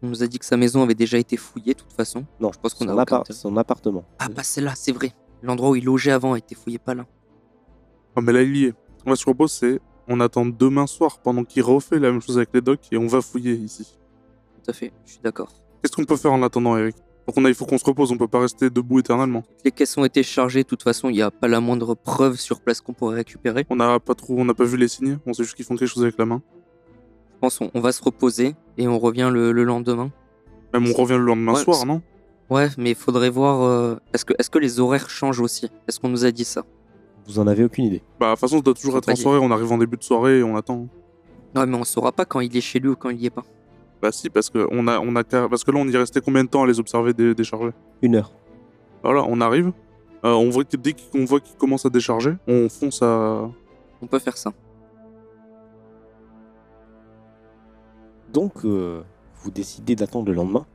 On 0.03 0.09
nous 0.09 0.23
a 0.23 0.27
dit 0.27 0.39
que 0.39 0.45
sa 0.45 0.57
maison 0.57 0.83
avait 0.83 0.95
déjà 0.95 1.17
été 1.19 1.37
fouillée, 1.37 1.75
de 1.75 1.81
toute 1.81 1.93
façon. 1.93 2.25
Non, 2.41 2.53
Je 2.53 2.59
pense 2.59 2.75
qu'on 2.75 2.89
a 2.89 2.93
aucun 2.93 3.03
appart- 3.03 3.33
son 3.33 3.57
appartement. 3.57 4.05
Ah 4.19 4.29
bah 4.29 4.43
c'est 4.43 4.61
là, 4.61 4.75
c'est 4.77 4.93
vrai. 4.93 5.13
L'endroit 5.43 5.71
où 5.71 5.77
il 5.77 5.85
logeait 5.85 6.11
avant 6.13 6.35
a 6.35 6.39
été 6.39 6.55
fouillé 6.55 6.79
pas 6.79 6.95
là. 6.95 7.07
Ah, 8.17 8.21
mais 8.21 8.33
là 8.33 8.43
il 8.43 8.57
y 8.57 8.65
est. 8.67 8.75
Moi 9.07 9.15
je 9.17 9.23
propose 9.23 9.53
c'est 9.53 9.81
on 10.09 10.21
attend 10.21 10.45
demain 10.47 10.87
soir 10.87 11.19
pendant 11.21 11.45
qu'il 11.45 11.63
refait 11.63 11.99
la 11.99 12.11
même 12.13 12.21
chose 12.21 12.37
avec 12.37 12.51
les 12.53 12.61
docks 12.61 12.87
et 12.93 12.97
on 12.99 13.07
va 13.07 13.21
fouiller 13.23 13.55
ici. 13.55 13.99
Tout 14.63 14.71
à 14.71 14.75
fait, 14.75 14.93
je 15.07 15.13
suis 15.13 15.21
d'accord. 15.23 15.51
Qu'est-ce 15.83 15.97
qu'on 15.97 16.05
peut 16.05 16.17
faire 16.17 16.33
en 16.33 16.43
attendant, 16.43 16.77
Eric? 16.77 16.97
Donc 17.27 17.39
on 17.39 17.45
a, 17.45 17.49
il 17.49 17.55
faut 17.55 17.65
qu'on 17.65 17.79
se 17.79 17.85
repose, 17.85 18.13
on 18.13 18.19
peut 18.19 18.29
pas 18.29 18.41
rester 18.41 18.69
debout 18.69 18.99
éternellement. 18.99 19.45
Les 19.65 19.71
caisses 19.71 19.97
ont 19.97 20.05
été 20.05 20.23
chargées, 20.23 20.63
de 20.63 20.69
toute 20.69 20.83
façon, 20.83 21.09
il 21.09 21.15
n'y 21.15 21.23
a 21.23 21.31
pas 21.31 21.49
la 21.49 21.61
moindre 21.61 21.95
preuve 21.95 22.39
sur 22.39 22.61
place 22.61 22.81
qu'on 22.83 22.93
pourrait 22.93 23.17
récupérer. 23.17 23.65
On 23.71 23.77
n'a 23.77 23.99
pas 23.99 24.15
trop, 24.15 24.35
on 24.39 24.45
n'a 24.45 24.53
pas 24.55 24.65
vu 24.65 24.77
les 24.77 24.89
signes. 24.89 25.19
On 25.27 25.33
sait 25.33 25.43
juste 25.45 25.57
qu'ils 25.57 25.65
font 25.65 25.77
quelque 25.77 25.89
chose 25.89 26.03
avec 26.03 26.19
la 26.19 26.27
main. 26.27 26.43
Je 27.35 27.39
pense 27.41 27.59
qu'on 27.59 27.71
on 27.73 27.81
va 27.81 27.93
se 27.93 28.03
reposer 28.03 28.55
et 28.77 28.89
on 28.89 28.99
revient 28.99 29.31
le, 29.33 29.53
le 29.53 29.65
lendemain. 29.65 30.11
Même 30.75 30.87
on 30.87 30.93
revient 30.93 31.15
le 31.17 31.25
lendemain 31.25 31.55
Ouais, 31.55 31.63
soir, 31.63 31.87
non? 31.87 32.03
Ouais, 32.51 32.69
mais 32.77 32.91
il 32.91 32.97
faudrait 32.97 33.31
voir. 33.31 33.63
euh, 33.63 33.97
Est-ce 34.13 34.25
que, 34.27 34.35
est 34.39 34.51
que 34.51 34.59
les 34.59 34.79
horaires 34.81 35.09
changent 35.09 35.41
aussi? 35.41 35.71
Est-ce 35.89 35.99
qu'on 36.01 36.11
nous 36.11 36.27
a 36.27 36.31
dit 36.31 36.45
ça? 36.45 36.65
Vous 37.27 37.39
en 37.39 37.47
avez 37.47 37.65
aucune 37.65 37.87
idée. 37.87 38.03
Bah 38.21 38.27
de 38.27 38.31
toute 38.33 38.41
façon, 38.41 38.57
ça 38.57 38.63
doit 38.63 38.75
toujours 38.75 38.93
Faut 38.93 38.99
être 38.99 39.07
pas 39.07 39.13
en 39.13 39.15
dire. 39.15 39.23
soirée. 39.23 39.39
On 39.41 39.51
arrive 39.51 39.73
en 39.73 39.79
début 39.79 39.97
de 39.97 40.03
soirée 40.03 40.41
et 40.41 40.43
on 40.43 40.57
attend. 40.57 40.89
Ouais, 41.57 41.65
mais 41.65 41.77
on 41.77 41.85
saura 41.85 42.13
pas 42.13 42.27
quand 42.27 42.41
il 42.41 42.55
est 42.55 42.61
chez 42.61 42.81
lui 42.81 42.91
ou 42.91 42.97
quand 42.97 43.09
il 43.09 43.21
y 43.23 43.27
est 43.27 43.31
pas. 43.31 43.45
Bah 44.05 44.13
si, 44.13 44.29
parce 44.29 44.51
que 44.51 44.69
on 44.71 44.87
a, 44.87 45.01
on 45.01 45.17
a, 45.17 45.25
parce 45.25 45.65
que 45.65 45.71
là 45.71 45.79
on 45.81 45.89
y 45.89 45.95
est 45.95 45.97
resté 45.97 46.21
combien 46.21 46.45
de 46.45 46.49
temps 46.51 46.63
à 46.63 46.67
les 46.67 46.79
observer 46.79 47.15
dé- 47.15 47.35
décharger 47.35 47.71
Une 48.03 48.17
heure. 48.17 48.33
Voilà, 49.03 49.25
on 49.27 49.41
arrive. 49.41 49.73
Euh, 50.27 50.35
on 50.35 50.51
voit 50.51 50.65
que 50.65 50.77
dès 50.77 50.93
qu'on 50.93 51.25
voit 51.25 51.41
qu'il 51.41 51.57
commence 51.57 51.87
à 51.87 51.89
décharger, 51.89 52.35
on 52.47 52.69
fonce 52.69 53.01
à. 53.01 53.51
On 54.03 54.07
peut 54.07 54.19
faire 54.19 54.37
ça. 54.37 54.53
Donc, 58.31 58.67
euh, 58.67 59.03
vous 59.37 59.51
décidez 59.51 59.97
d'attendre 59.97 60.27
le 60.27 60.35
lendemain. 60.35 60.67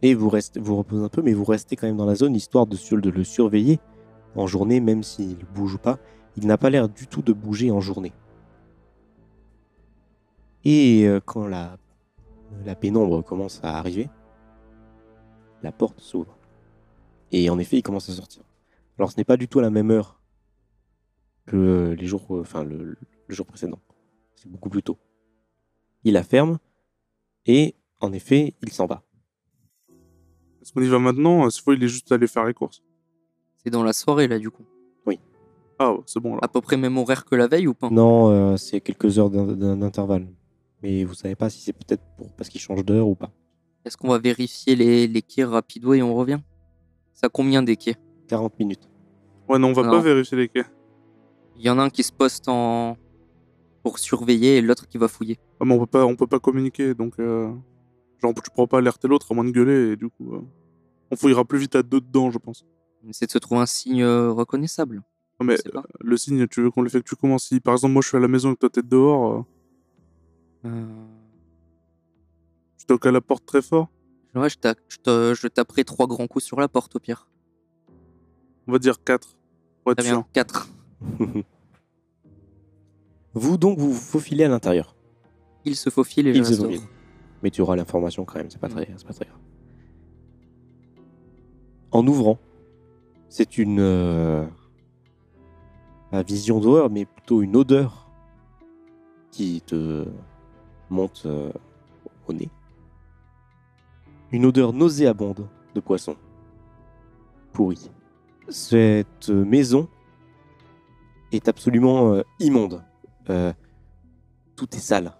Et 0.00 0.14
vous 0.14 0.30
restez, 0.30 0.58
vous 0.58 0.76
reposez 0.76 1.04
un 1.04 1.08
peu, 1.10 1.20
mais 1.20 1.34
vous 1.34 1.44
restez 1.44 1.76
quand 1.76 1.86
même 1.86 1.98
dans 1.98 2.06
la 2.06 2.14
zone 2.14 2.34
histoire 2.34 2.66
de, 2.66 2.76
sur- 2.76 3.02
de 3.02 3.10
le 3.10 3.22
surveiller 3.22 3.80
en 4.34 4.46
journée, 4.46 4.80
même 4.80 5.02
s'il 5.02 5.36
ne 5.36 5.44
bouge 5.54 5.76
pas. 5.76 5.98
Il 6.38 6.46
n'a 6.46 6.56
pas 6.56 6.70
l'air 6.70 6.88
du 6.88 7.06
tout 7.06 7.20
de 7.20 7.34
bouger 7.34 7.70
en 7.70 7.82
journée. 7.82 8.14
Et 10.64 11.04
euh, 11.06 11.20
quand 11.22 11.46
la, 11.46 11.76
la 12.64 12.74
pénombre 12.74 13.22
commence 13.22 13.60
à 13.62 13.78
arriver, 13.78 14.08
la 15.62 15.72
porte 15.72 16.00
s'ouvre. 16.00 16.36
Et 17.32 17.50
en 17.50 17.58
effet, 17.58 17.78
il 17.78 17.82
commence 17.82 18.08
à 18.08 18.12
sortir. 18.12 18.42
Alors 18.98 19.10
ce 19.10 19.16
n'est 19.18 19.24
pas 19.24 19.36
du 19.36 19.48
tout 19.48 19.58
à 19.58 19.62
la 19.62 19.70
même 19.70 19.90
heure 19.90 20.20
que 21.46 21.94
les 21.98 22.06
jours, 22.06 22.24
euh, 22.36 22.40
enfin 22.40 22.64
le, 22.64 22.96
le 23.26 23.34
jour 23.34 23.46
précédent. 23.46 23.80
C'est 24.34 24.50
beaucoup 24.50 24.68
plus 24.70 24.82
tôt. 24.82 24.98
Il 26.04 26.14
la 26.14 26.22
ferme 26.22 26.58
et 27.46 27.74
en 28.00 28.12
effet, 28.12 28.54
il 28.62 28.72
s'en 28.72 28.86
va. 28.86 29.02
Est-ce 30.60 30.72
qu'on 30.72 30.82
y 30.82 30.88
va 30.88 30.98
maintenant? 30.98 31.48
S'il 31.50 31.62
faut, 31.62 31.72
il 31.72 31.82
est 31.82 31.88
juste 31.88 32.10
allé 32.12 32.26
faire 32.26 32.44
les 32.44 32.54
courses. 32.54 32.82
C'est 33.56 33.70
dans 33.70 33.84
la 33.84 33.92
soirée, 33.92 34.28
là, 34.28 34.38
du 34.38 34.50
coup. 34.50 34.64
Ah, 35.78 35.92
ouais, 35.92 36.00
c'est 36.06 36.20
bon 36.20 36.36
là. 36.36 36.40
À 36.40 36.48
peu 36.48 36.62
près 36.62 36.78
même 36.78 36.96
horaire 36.96 37.26
que 37.26 37.34
la 37.34 37.48
veille 37.48 37.66
ou 37.66 37.74
pas? 37.74 37.90
Non, 37.90 38.30
euh, 38.30 38.56
c'est 38.56 38.80
quelques 38.80 39.18
heures 39.18 39.28
d'in- 39.28 39.44
d'in- 39.54 39.76
d'intervalle. 39.76 40.26
Mais 40.86 41.02
vous 41.02 41.14
savez 41.14 41.34
pas 41.34 41.50
si 41.50 41.60
c'est 41.60 41.72
peut-être 41.72 42.02
pour 42.16 42.30
parce 42.36 42.48
qu'il 42.48 42.60
change 42.60 42.84
d'heure 42.84 43.08
ou 43.08 43.16
pas. 43.16 43.32
Est-ce 43.84 43.96
qu'on 43.96 44.08
va 44.08 44.18
vérifier 44.18 44.76
les, 44.76 45.08
les 45.08 45.20
quais 45.22 45.42
rapido 45.44 45.94
et 45.94 46.00
on 46.02 46.14
revient? 46.14 46.38
Ça 47.12 47.28
combien 47.28 47.60
des 47.62 47.76
quais? 47.76 47.96
40 48.28 48.56
minutes. 48.60 48.88
Ouais, 49.48 49.58
non, 49.58 49.68
on 49.68 49.72
va 49.72 49.82
Non. 49.82 49.90
pas 49.90 50.00
vérifier 50.00 50.38
les 50.38 50.48
quais. 50.48 50.64
Il 51.56 51.62
y 51.64 51.70
en 51.70 51.78
a 51.80 51.82
un 51.82 51.90
qui 51.90 52.04
se 52.04 52.12
poste 52.12 52.48
en 52.48 52.96
pour 53.82 53.98
surveiller 53.98 54.58
et 54.58 54.62
l'autre 54.62 54.86
qui 54.86 54.96
va 54.98 55.08
fouiller. 55.08 55.38
Ah, 55.60 55.64
mais 55.64 55.74
on 55.74 55.78
peut 55.80 55.86
pas, 55.86 56.04
on 56.06 56.14
peut 56.14 56.26
pas 56.28 56.38
communiquer, 56.38 56.94
donc 56.94 57.18
euh, 57.18 57.50
genre 58.22 58.32
tu 58.34 58.50
pourras 58.54 58.66
pas 58.68 58.78
alerter 58.78 59.08
l'autre 59.08 59.32
à 59.32 59.34
moins 59.34 59.44
de 59.44 59.50
gueuler 59.50 59.92
et 59.92 59.96
du 59.96 60.08
coup, 60.08 60.34
euh, 60.34 60.40
on 61.10 61.16
fouillera 61.16 61.44
plus 61.44 61.58
vite 61.58 61.74
à 61.74 61.82
deux 61.82 62.00
dedans, 62.00 62.30
je 62.30 62.38
pense. 62.38 62.64
On 63.04 63.08
essaie 63.10 63.26
de 63.26 63.30
se 63.32 63.38
trouver 63.38 63.60
un 63.60 63.66
signe 63.66 64.02
euh, 64.02 64.30
reconnaissable. 64.32 65.02
Non, 65.40 65.46
mais 65.46 65.56
pas. 65.72 65.82
le 66.00 66.16
signe, 66.16 66.46
tu 66.46 66.62
veux 66.62 66.70
qu'on 66.70 66.82
l'effectue 66.82 67.14
comment 67.16 67.38
Si 67.38 67.58
par 67.60 67.74
exemple 67.74 67.92
moi 67.92 68.02
je 68.02 68.08
suis 68.08 68.16
à 68.16 68.20
la 68.20 68.28
maison 68.28 68.50
et 68.50 68.54
que 68.54 68.60
toi 68.60 68.70
t'es 68.70 68.82
dehors, 68.82 69.44
euh, 70.64 70.86
tu 72.78 72.86
toques 72.86 73.06
à 73.06 73.10
la 73.12 73.20
porte 73.20 73.44
très 73.46 73.62
fort. 73.62 73.88
Ouais, 74.34 74.50
je, 74.50 74.56
tac- 74.58 74.78
je, 74.88 74.96
te- 74.98 75.34
je 75.34 75.46
taperai 75.48 75.84
trois 75.84 76.06
grands 76.06 76.26
coups 76.26 76.44
sur 76.44 76.60
la 76.60 76.68
porte 76.68 76.96
au 76.96 76.98
pire. 76.98 77.28
On 78.66 78.72
va 78.72 78.78
dire 78.78 79.02
4. 79.02 79.36
Pour 79.82 79.92
être 79.92 79.98
Très 79.98 80.08
sûr. 80.08 80.18
bien, 80.18 80.26
4. 80.32 80.68
Vous 83.34 83.56
donc 83.58 83.78
vous 83.78 83.92
vous 83.92 84.00
faufilez 84.00 84.44
à 84.44 84.48
l'intérieur. 84.48 84.96
Il 85.64 85.76
se 85.76 85.90
faufile 85.90 86.26
et 86.28 86.34
je 86.34 86.42
se 86.42 86.54
faufile. 86.54 86.80
Mais 87.42 87.50
tu 87.50 87.60
auras 87.60 87.76
l'information 87.76 88.24
quand 88.24 88.38
même, 88.38 88.50
c'est 88.50 88.58
pas 88.60 88.68
très, 88.68 88.88
c'est 88.96 89.06
pas 89.06 89.12
très 89.12 89.26
grave. 89.26 89.38
En 91.90 92.06
ouvrant, 92.06 92.38
c'est 93.28 93.58
une 93.58 93.78
euh, 93.80 94.46
pas 96.10 96.22
vision 96.22 96.60
d'horreur, 96.60 96.88
mais 96.90 97.04
plutôt 97.04 97.42
une 97.42 97.56
odeur 97.56 98.08
qui 99.30 99.60
te 99.60 100.06
monte 100.90 101.22
euh, 101.26 101.50
au 102.28 102.32
nez. 102.32 102.50
Une 104.32 104.46
odeur 104.46 104.72
nauséabonde 104.72 105.48
de 105.74 105.80
poisson 105.80 106.16
pourri. 107.56 107.90
Cette 108.48 109.30
maison 109.30 109.88
est 111.32 111.48
absolument 111.48 112.12
euh, 112.12 112.22
immonde. 112.38 112.84
Euh, 113.30 113.52
tout 114.54 114.68
est 114.74 114.80
sale. 114.80 115.12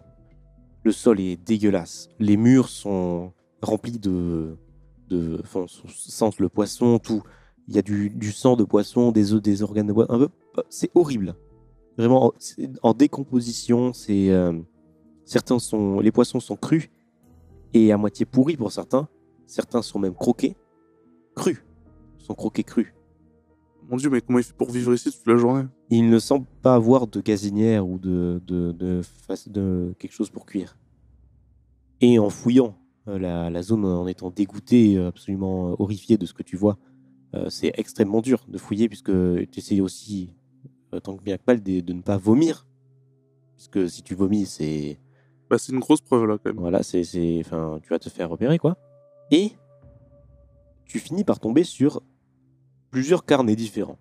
Le 0.85 0.93
sol 0.93 1.19
est 1.19 1.37
dégueulasse. 1.37 2.09
Les 2.19 2.37
murs 2.37 2.69
sont 2.69 3.33
remplis 3.63 3.99
de. 3.99 4.57
de 5.09 5.41
enfin, 5.43 5.61
on 5.85 5.89
sent 5.89 6.31
le 6.39 6.49
poisson, 6.49 6.99
tout. 6.99 7.23
Il 7.69 7.75
y 7.75 7.79
a 7.79 7.83
du, 7.83 8.31
sang 8.31 8.55
de 8.55 8.63
poisson, 8.63 9.11
des 9.11 9.33
œufs, 9.33 9.43
des 9.43 9.63
organes 9.63 9.89
de 9.89 9.93
poisson. 9.93 10.29
C'est 10.69 10.91
horrible. 10.95 11.35
Vraiment, 11.99 12.33
en 12.83 12.93
décomposition. 12.93 13.93
C'est. 13.93 14.31
Certains 15.27 15.59
sont. 15.59 16.01
Les 16.01 16.11
poissons 16.11 16.41
sont 16.41 16.57
crus 16.57 16.89
et 17.75 17.93
à 17.93 17.99
moitié 17.99 18.25
pourris 18.25 18.57
pour 18.57 18.73
certains. 18.73 19.09
Certains 19.47 19.83
sont 19.83 19.99
même 19.99 20.15
croqués. 20.15 20.57
Crus. 21.35 21.63
Ils 22.19 22.25
sont 22.25 22.35
croqués 22.35 22.65
crus. 22.65 22.95
Mon 23.89 23.97
dieu, 23.97 24.11
mais 24.11 24.21
comment 24.21 24.39
il 24.39 24.45
fait 24.45 24.57
pour 24.57 24.71
vivre 24.71 24.95
ici 24.95 25.13
toute 25.13 25.27
la 25.27 25.37
journée? 25.37 25.65
Il 25.91 26.09
ne 26.09 26.19
semble 26.19 26.47
pas 26.63 26.75
avoir 26.75 27.07
de 27.07 27.21
gazinière 27.21 27.87
ou 27.87 27.99
de, 27.99 28.43
de, 28.45 28.73
de, 28.73 29.95
quelque 29.99 30.13
chose 30.13 30.31
pour 30.31 30.47
cuire. 30.47 30.77
Et 32.01 32.19
en 32.19 32.29
fouillant 32.29 32.77
euh, 33.07 33.19
la, 33.19 33.49
la 33.49 33.63
zone, 33.63 33.85
en 33.85 34.09
étant 34.09 34.31
dégoûté, 34.31 34.97
euh, 34.97 35.09
absolument 35.09 35.71
euh, 35.71 35.77
horrifié 35.79 36.19
de 36.19 36.27
ce 36.27 36.35
que 36.35 36.43
tu 36.43 36.57
vois, 36.57 36.79
euh, 37.35 37.49
c'est 37.49 37.71
extrêmement 37.75 38.23
dur 38.23 38.45
de 38.49 38.59
fouiller 38.59 38.89
puisque 38.89 39.13
tu 39.13 39.59
essaies 39.59 39.81
aussi, 39.81 40.31
tant 41.05 41.17
que 41.17 41.23
bien 41.23 41.37
que 41.37 41.43
mal, 41.47 41.63
de, 41.63 41.81
de 41.81 41.93
ne 41.93 42.03
pas 42.03 42.17
vomir. 42.17 42.67
Puisque 43.55 43.89
si 43.89 44.03
tu 44.03 44.15
vomis, 44.15 44.47
c'est. 44.47 44.99
Bah, 45.49 45.59
c'est 45.59 45.73
une 45.73 45.79
grosse 45.81 46.01
preuve 46.01 46.27
là 46.27 46.39
quand 46.39 46.51
même. 46.51 46.59
Voilà, 46.61 46.83
c'est. 46.83 47.05
c'est- 47.05 47.41
Enfin, 47.41 47.79
tu 47.83 47.89
vas 47.91 47.99
te 47.99 48.09
faire 48.09 48.29
repérer, 48.31 48.59
quoi. 48.59 48.77
Et 49.31 49.53
tu 50.85 50.99
finis 50.99 51.25
par 51.25 51.39
tomber 51.41 51.65
sur 51.65 52.03
plusieurs 52.91 53.25
carnets 53.25 53.57
différents. 53.57 53.99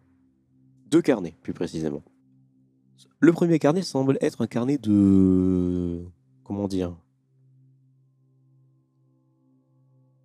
Deux 0.89 1.01
carnets, 1.01 1.35
plus 1.41 1.53
précisément. 1.53 2.01
Le 3.19 3.31
premier 3.31 3.59
carnet 3.59 3.81
semble 3.81 4.17
être 4.21 4.41
un 4.41 4.47
carnet 4.47 4.77
de. 4.77 6.03
Comment 6.43 6.67
dire 6.67 6.95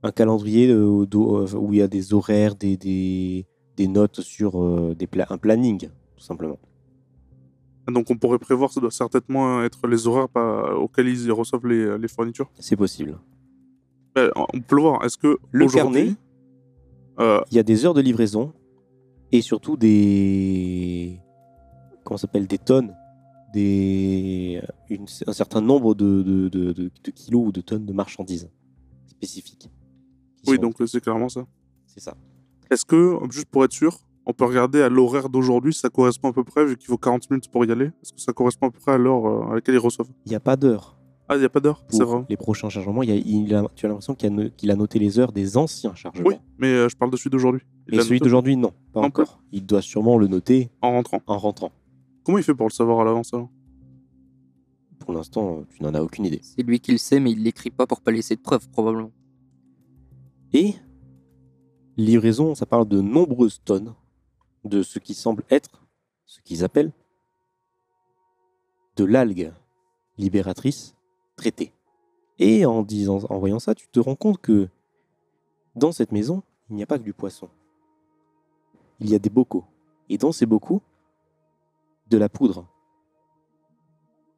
Un 0.02 0.12
calendrier 0.12 0.68
euh, 0.68 1.06
euh, 1.14 1.54
où 1.56 1.72
il 1.72 1.78
y 1.78 1.82
a 1.82 1.88
des 1.88 2.14
horaires, 2.14 2.54
des, 2.54 2.76
des, 2.78 3.46
des 3.76 3.88
notes 3.88 4.20
sur 4.22 4.62
euh, 4.62 4.94
des 4.94 5.06
pla- 5.06 5.26
un 5.30 5.36
planning, 5.38 5.88
tout 6.16 6.22
simplement. 6.24 6.58
Donc 7.88 8.10
on 8.10 8.16
pourrait 8.16 8.38
prévoir, 8.38 8.70
ça 8.72 8.80
doit 8.80 8.90
certainement 8.90 9.62
être 9.64 9.86
les 9.86 10.06
horaires 10.06 10.28
auxquels 10.78 11.08
ils 11.08 11.30
reçoivent 11.32 11.66
les, 11.66 11.98
les 11.98 12.08
fournitures. 12.08 12.50
C'est 12.58 12.76
possible. 12.76 13.18
Bah, 14.14 14.30
on 14.52 14.60
peut 14.60 14.76
le 14.76 14.82
voir. 14.82 15.04
Est-ce 15.04 15.16
que 15.18 15.38
Le 15.50 15.66
carnet 15.66 16.14
euh, 17.18 17.40
Il 17.50 17.56
y 17.56 17.58
a 17.58 17.62
des 17.62 17.84
heures 17.86 17.94
de 17.94 18.00
livraison 18.00 18.52
et 19.32 19.40
surtout 19.42 19.76
des. 19.76 21.20
Comment 22.04 22.18
s'appelle 22.18 22.46
Des 22.46 22.58
tonnes. 22.58 22.94
Des, 23.52 24.62
une- 24.88 25.06
un 25.26 25.32
certain 25.32 25.60
nombre 25.60 25.94
de, 25.96 26.22
de, 26.22 26.48
de- 26.48 26.72
de- 26.72 26.90
de 27.02 27.10
kilos 27.10 27.48
ou 27.48 27.52
de 27.52 27.60
tonnes 27.60 27.84
de 27.84 27.92
marchandises 27.92 28.48
spécifiques. 29.06 29.68
oui, 30.46 30.54
sont- 30.56 30.62
donc 30.62 30.80
euh, 30.80 30.86
c'est 30.86 31.00
clairement 31.00 31.28
ça. 31.28 31.44
C'est 31.86 31.98
ça. 32.00 32.16
Est-ce 32.70 32.84
que, 32.84 33.18
juste 33.30 33.48
pour 33.50 33.64
être 33.64 33.72
sûr, 33.72 33.98
on 34.30 34.32
peut 34.32 34.44
regarder 34.44 34.80
à 34.82 34.88
l'horaire 34.88 35.28
d'aujourd'hui 35.28 35.72
si 35.74 35.80
ça 35.80 35.90
correspond 35.90 36.28
à 36.30 36.32
peu 36.32 36.44
près, 36.44 36.64
vu 36.64 36.76
qu'il 36.76 36.86
faut 36.88 36.98
40 36.98 37.30
minutes 37.30 37.50
pour 37.50 37.64
y 37.64 37.70
aller 37.70 37.86
Est-ce 38.02 38.12
que 38.12 38.20
ça 38.20 38.32
correspond 38.32 38.68
à 38.68 38.70
peu 38.70 38.78
près 38.80 38.92
à 38.92 38.98
l'heure 38.98 39.26
euh, 39.26 39.50
à 39.50 39.54
laquelle 39.56 39.74
ils 39.74 39.78
reçoivent? 39.78 40.08
Il 40.26 40.30
n'y 40.30 40.36
a 40.36 40.40
pas 40.40 40.56
d'heure 40.56 40.96
Ah, 41.28 41.36
il 41.36 41.40
n'y 41.40 41.44
a 41.44 41.48
pas 41.48 41.60
d'heure 41.60 41.84
C'est 41.88 42.02
vrai. 42.04 42.24
les 42.28 42.36
prochains 42.36 42.68
chargements. 42.68 43.02
Il 43.02 43.10
y 43.10 43.12
a- 43.12 43.16
il 43.16 43.54
a- 43.54 43.66
tu 43.76 43.86
as 43.86 43.88
l'impression 43.88 44.14
qu'il 44.14 44.26
a, 44.28 44.30
no- 44.30 44.50
qu'il 44.56 44.70
a 44.70 44.76
noté 44.76 44.98
les 44.98 45.18
heures 45.18 45.32
des 45.32 45.56
anciens 45.56 45.94
chargements. 45.94 46.24
Oui, 46.26 46.34
mais 46.58 46.68
euh, 46.68 46.88
je 46.88 46.96
parle 46.96 47.10
de 47.10 47.16
celui 47.16 47.30
d'aujourd'hui. 47.30 47.62
Et 47.92 48.00
celui 48.00 48.18
d'aujourd'hui, 48.20 48.56
non, 48.56 48.72
pas 48.92 49.00
Non 49.00 49.06
encore. 49.08 49.40
Il 49.52 49.64
doit 49.66 49.82
sûrement 49.82 50.16
le 50.18 50.26
noter 50.28 50.70
En 50.82 50.90
rentrant. 50.92 51.20
en 51.26 51.38
rentrant. 51.38 51.70
Comment 52.24 52.38
il 52.38 52.44
fait 52.44 52.54
pour 52.54 52.66
le 52.66 52.72
savoir 52.72 53.00
à 53.00 53.04
l'avance 53.04 53.32
alors? 53.34 53.48
Pour 55.00 55.12
l'instant, 55.14 55.64
tu 55.74 55.82
n'en 55.82 55.94
as 55.94 56.02
aucune 56.02 56.26
idée. 56.26 56.40
C'est 56.42 56.62
lui 56.62 56.78
qui 56.78 56.92
le 56.92 56.98
sait, 56.98 57.18
mais 57.20 57.32
il 57.32 57.42
l'écrit 57.42 57.70
pas 57.70 57.86
pour 57.86 58.00
pas 58.00 58.10
laisser 58.12 58.36
de 58.36 58.40
preuves, 58.40 58.68
probablement. 58.70 59.10
Et 60.52 60.74
livraison, 61.96 62.54
ça 62.54 62.66
parle 62.66 62.86
de 62.88 63.00
nombreuses 63.00 63.60
tonnes 63.64 63.94
de 64.64 64.82
ce 64.82 64.98
qui 64.98 65.14
semble 65.14 65.44
être, 65.50 65.82
ce 66.26 66.40
qu'ils 66.40 66.64
appellent, 66.64 66.92
de 68.96 69.04
l'algue 69.04 69.52
libératrice 70.18 70.94
traitée. 71.36 71.72
Et 72.38 72.64
en, 72.66 72.82
disant, 72.82 73.18
voyant 73.30 73.58
ça, 73.58 73.74
tu 73.74 73.86
te 73.88 74.00
rends 74.00 74.16
compte 74.16 74.40
que 74.40 74.68
dans 75.74 75.92
cette 75.92 76.12
maison, 76.12 76.42
il 76.68 76.76
n'y 76.76 76.82
a 76.82 76.86
pas 76.86 76.98
que 76.98 77.04
du 77.04 77.12
poisson. 77.12 77.48
Il 78.98 79.10
y 79.10 79.14
a 79.14 79.18
des 79.18 79.30
bocaux. 79.30 79.64
Et 80.08 80.18
dans 80.18 80.32
ces 80.32 80.46
bocaux, 80.46 80.82
de 82.08 82.18
la 82.18 82.28
poudre. 82.28 82.66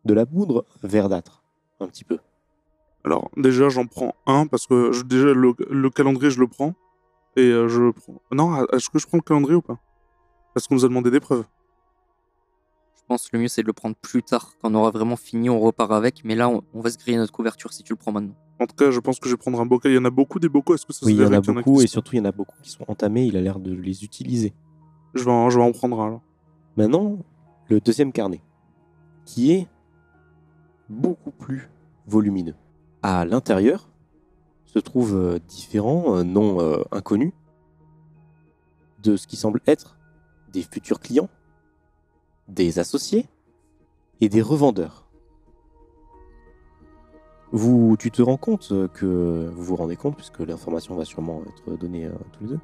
De 0.04 0.14
la 0.14 0.26
poudre 0.26 0.66
verdâtre, 0.82 1.42
un 1.80 1.86
petit 1.86 2.04
peu. 2.04 2.18
Alors, 3.04 3.30
déjà, 3.36 3.68
j'en 3.68 3.86
prends 3.86 4.14
un 4.26 4.46
parce 4.46 4.66
que 4.66 5.02
déjà, 5.04 5.32
le, 5.32 5.54
le 5.70 5.90
calendrier, 5.90 6.30
je 6.30 6.40
le 6.40 6.46
prends. 6.46 6.74
Et 7.36 7.46
euh, 7.46 7.68
je 7.68 7.90
prends. 7.90 8.20
Non, 8.30 8.64
est-ce 8.66 8.90
que 8.90 8.98
je 8.98 9.06
prends 9.06 9.18
le 9.18 9.22
calendrier 9.22 9.56
ou 9.56 9.62
pas? 9.62 9.78
Parce 10.54 10.66
qu'on 10.66 10.74
nous 10.74 10.84
a 10.84 10.88
demandé 10.88 11.10
des 11.10 11.20
preuves. 11.20 11.44
Je 12.96 13.02
pense 13.08 13.28
que 13.28 13.36
le 13.36 13.42
mieux 13.42 13.48
c'est 13.48 13.62
de 13.62 13.66
le 13.66 13.72
prendre 13.72 13.96
plus 13.96 14.22
tard. 14.22 14.52
Quand 14.60 14.70
on 14.70 14.74
aura 14.74 14.90
vraiment 14.90 15.16
fini, 15.16 15.50
on 15.50 15.60
repart 15.60 15.92
avec. 15.92 16.24
Mais 16.24 16.34
là, 16.34 16.48
on, 16.48 16.62
on 16.72 16.80
va 16.80 16.90
se 16.90 16.98
griller 16.98 17.18
notre 17.18 17.32
couverture 17.32 17.72
si 17.72 17.82
tu 17.82 17.92
le 17.92 17.96
prends 17.96 18.12
maintenant. 18.12 18.34
En 18.60 18.66
tout 18.66 18.76
cas, 18.76 18.90
je 18.90 19.00
pense 19.00 19.18
que 19.18 19.28
je 19.28 19.34
vais 19.34 19.38
prendre 19.38 19.60
un 19.60 19.66
bocal. 19.66 19.90
Il 19.92 19.96
y 19.96 19.98
en 19.98 20.04
a 20.04 20.10
beaucoup 20.10 20.38
des 20.38 20.48
bocaux. 20.48 20.74
Est-ce 20.74 20.86
que 20.86 20.92
ça 20.92 21.04
Oui, 21.04 21.16
se 21.16 21.18
il 21.18 21.22
y 21.22 21.26
en 21.26 21.32
a 21.32 21.40
beaucoup, 21.40 21.80
et 21.80 21.86
surtout, 21.86 22.14
il 22.14 22.18
y 22.18 22.20
en 22.20 22.26
a 22.26 22.32
beaucoup 22.32 22.56
qui 22.62 22.70
sont 22.70 22.84
entamés. 22.88 23.26
Il 23.26 23.36
a 23.36 23.40
l'air 23.40 23.58
de 23.58 23.72
les 23.74 24.04
utiliser. 24.04 24.54
Je 25.14 25.24
vais, 25.24 25.30
en, 25.30 25.50
je 25.50 25.58
vais 25.58 25.64
en 25.64 25.72
prendre 25.72 26.00
un 26.00 26.06
alors. 26.06 26.22
Maintenant, 26.76 27.18
le 27.68 27.80
deuxième 27.80 28.12
carnet, 28.12 28.40
qui 29.24 29.52
est 29.52 29.68
beaucoup 30.88 31.32
plus 31.32 31.68
volumineux. 32.06 32.54
À 33.02 33.24
l'intérieur 33.24 33.88
se 34.64 34.78
trouvent 34.78 35.16
euh, 35.16 35.38
différents, 35.48 36.16
euh, 36.16 36.22
non 36.22 36.60
euh, 36.60 36.82
inconnus, 36.92 37.32
de 39.02 39.16
ce 39.16 39.26
qui 39.26 39.36
semble 39.36 39.60
être 39.66 39.98
des 40.52 40.62
futurs 40.62 41.00
clients, 41.00 41.28
des 42.48 42.78
associés 42.78 43.26
et 44.20 44.28
des 44.28 44.42
revendeurs. 44.42 45.06
Vous, 47.52 47.96
tu 47.98 48.10
te 48.10 48.22
rends 48.22 48.38
compte 48.38 48.68
euh, 48.72 48.88
que 48.88 49.50
vous 49.54 49.64
vous 49.64 49.76
rendez 49.76 49.96
compte, 49.96 50.16
puisque 50.16 50.40
l'information 50.40 50.96
va 50.96 51.04
sûrement 51.04 51.42
être 51.46 51.76
donnée 51.76 52.06
à 52.06 52.12
tous 52.32 52.44
les 52.44 52.48
deux, 52.48 52.60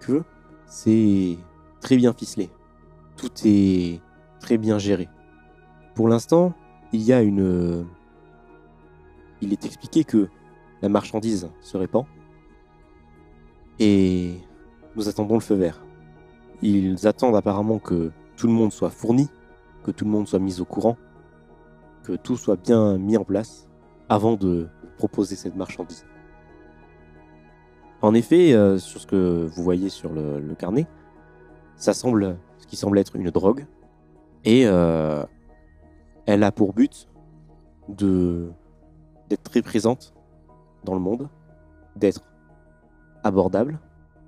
que 0.00 0.22
c'est 0.66 1.38
très 1.80 1.96
bien 1.96 2.12
ficelé. 2.12 2.50
Tout 3.16 3.30
est 3.44 4.00
très 4.40 4.58
bien 4.58 4.78
géré. 4.78 5.08
Pour 5.94 6.08
l'instant, 6.08 6.52
il 6.92 7.02
y 7.02 7.12
a 7.12 7.22
une. 7.22 7.86
Il 9.40 9.52
est 9.52 9.64
expliqué 9.64 10.04
que 10.04 10.28
la 10.82 10.88
marchandise 10.88 11.48
se 11.60 11.76
répand 11.76 12.04
et 13.78 14.34
nous 14.96 15.08
attendons 15.08 15.34
le 15.34 15.40
feu 15.40 15.54
vert. 15.54 15.80
Ils 16.62 17.06
attendent 17.06 17.36
apparemment 17.36 17.78
que 17.78 18.10
tout 18.36 18.46
le 18.46 18.52
monde 18.52 18.72
soit 18.72 18.90
fourni, 18.90 19.28
que 19.84 19.90
tout 19.90 20.04
le 20.04 20.10
monde 20.10 20.26
soit 20.26 20.38
mis 20.38 20.60
au 20.60 20.64
courant, 20.64 20.96
que 22.02 22.14
tout 22.14 22.36
soit 22.36 22.56
bien 22.56 22.98
mis 22.98 23.16
en 23.16 23.24
place 23.24 23.68
avant 24.08 24.34
de 24.34 24.68
proposer 24.96 25.36
cette 25.36 25.56
marchandise. 25.56 26.04
En 28.00 28.14
effet, 28.14 28.52
euh, 28.52 28.78
sur 28.78 29.00
ce 29.00 29.06
que 29.06 29.46
vous 29.46 29.62
voyez 29.62 29.88
sur 29.88 30.12
le, 30.12 30.54
carnet, 30.54 30.86
ça 31.76 31.92
semble 31.92 32.36
ce 32.58 32.66
qui 32.66 32.76
semble 32.76 32.98
être 32.98 33.16
une 33.16 33.30
drogue 33.30 33.66
et 34.44 34.66
euh, 34.66 35.24
elle 36.26 36.44
a 36.44 36.52
pour 36.52 36.72
but 36.74 37.08
d'être 37.88 39.42
très 39.42 39.62
présente 39.62 40.14
dans 40.84 40.94
le 40.94 41.00
monde, 41.00 41.28
d'être 41.96 42.22
abordable 43.24 43.80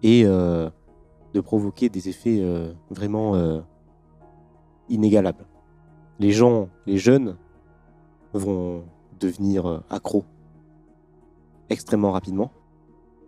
et 0.03 0.25
euh, 0.25 0.69
de 1.35 1.41
provoquer 1.41 1.89
des 1.89 2.09
effets 2.09 2.41
euh, 2.41 2.73
vraiment 2.91 3.35
euh, 3.35 3.61
inégalables. 4.89 5.47
Les 6.19 6.33
gens, 6.33 6.69
les 6.87 6.99
jeunes, 6.99 7.37
vont 8.33 8.85
devenir 9.19 9.67
euh, 9.67 9.81
accros 9.91 10.25
extrêmement 11.69 12.13
rapidement, 12.13 12.51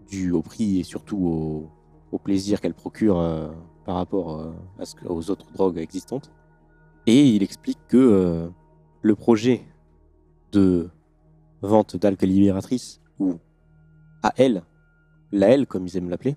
dû 0.08 0.32
au 0.32 0.42
prix 0.42 0.80
et 0.80 0.82
surtout 0.82 1.70
au, 2.12 2.18
plaisir 2.18 2.60
qu'elle 2.60 2.74
procure 2.74 3.14
par 3.86 3.96
rapport 3.96 4.52
à 4.78 4.82
aux 5.08 5.30
autres 5.30 5.50
drogues 5.52 5.78
existantes. 5.78 6.30
Et 7.06 7.30
il 7.30 7.42
explique 7.42 7.78
que 7.88 8.50
le 9.00 9.14
projet 9.14 9.62
de 10.52 10.90
vente 11.62 11.96
d'alcool 11.96 12.28
libératrice, 12.28 13.00
ou 13.18 13.36
AL, 14.22 14.62
la 15.30 15.48
L 15.48 15.66
comme 15.66 15.86
ils 15.86 15.96
aiment 15.96 16.10
l'appeler, 16.10 16.36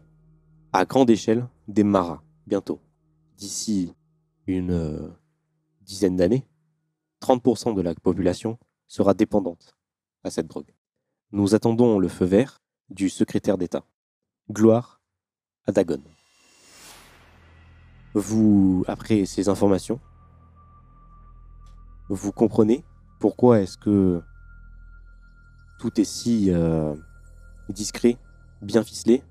à 0.71 0.85
grande 0.85 1.09
échelle 1.09 1.45
démarra 1.67 2.23
bientôt. 2.47 2.79
D'ici 3.37 3.93
une 4.47 4.71
euh, 4.71 5.09
dizaine 5.81 6.15
d'années, 6.15 6.47
30% 7.21 7.75
de 7.75 7.81
la 7.81 7.95
population 7.95 8.57
sera 8.87 9.13
dépendante 9.13 9.75
à 10.23 10.29
cette 10.29 10.47
drogue. 10.47 10.73
Nous 11.31 11.55
attendons 11.55 11.99
le 11.99 12.07
feu 12.07 12.25
vert 12.25 12.61
du 12.89 13.09
secrétaire 13.09 13.57
d'État. 13.57 13.83
Gloire 14.51 15.01
à 15.65 15.71
Dagon. 15.71 16.01
Vous, 18.13 18.85
après 18.87 19.25
ces 19.25 19.49
informations, 19.49 19.99
vous 22.09 22.31
comprenez 22.31 22.83
pourquoi 23.19 23.61
est-ce 23.61 23.77
que 23.77 24.21
tout 25.79 25.99
est 25.99 26.05
si 26.05 26.51
euh, 26.51 26.93
discret, 27.69 28.17
bien 28.61 28.83
ficelé, 28.83 29.23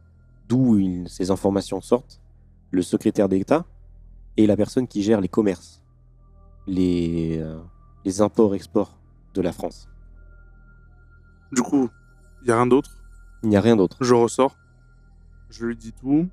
d'où 0.48 1.06
ces 1.06 1.30
informations 1.30 1.80
sortent. 1.80 2.20
Le 2.74 2.82
secrétaire 2.82 3.28
d'État 3.28 3.64
est 4.36 4.46
la 4.46 4.56
personne 4.56 4.88
qui 4.88 5.04
gère 5.04 5.20
les 5.20 5.28
commerces, 5.28 5.80
les, 6.66 7.38
euh, 7.38 7.60
les 8.04 8.20
imports-exports 8.20 8.98
de 9.32 9.40
la 9.40 9.52
France. 9.52 9.88
Du 11.52 11.62
coup, 11.62 11.88
il 12.42 12.48
y 12.48 12.50
a 12.50 12.56
rien 12.56 12.66
d'autre? 12.66 12.90
Il 13.44 13.48
n'y 13.48 13.56
a 13.56 13.60
rien 13.60 13.76
d'autre. 13.76 13.96
Je 14.00 14.12
ressors. 14.12 14.56
Je 15.50 15.66
lui 15.66 15.76
dis 15.76 15.92
tout. 15.92 16.26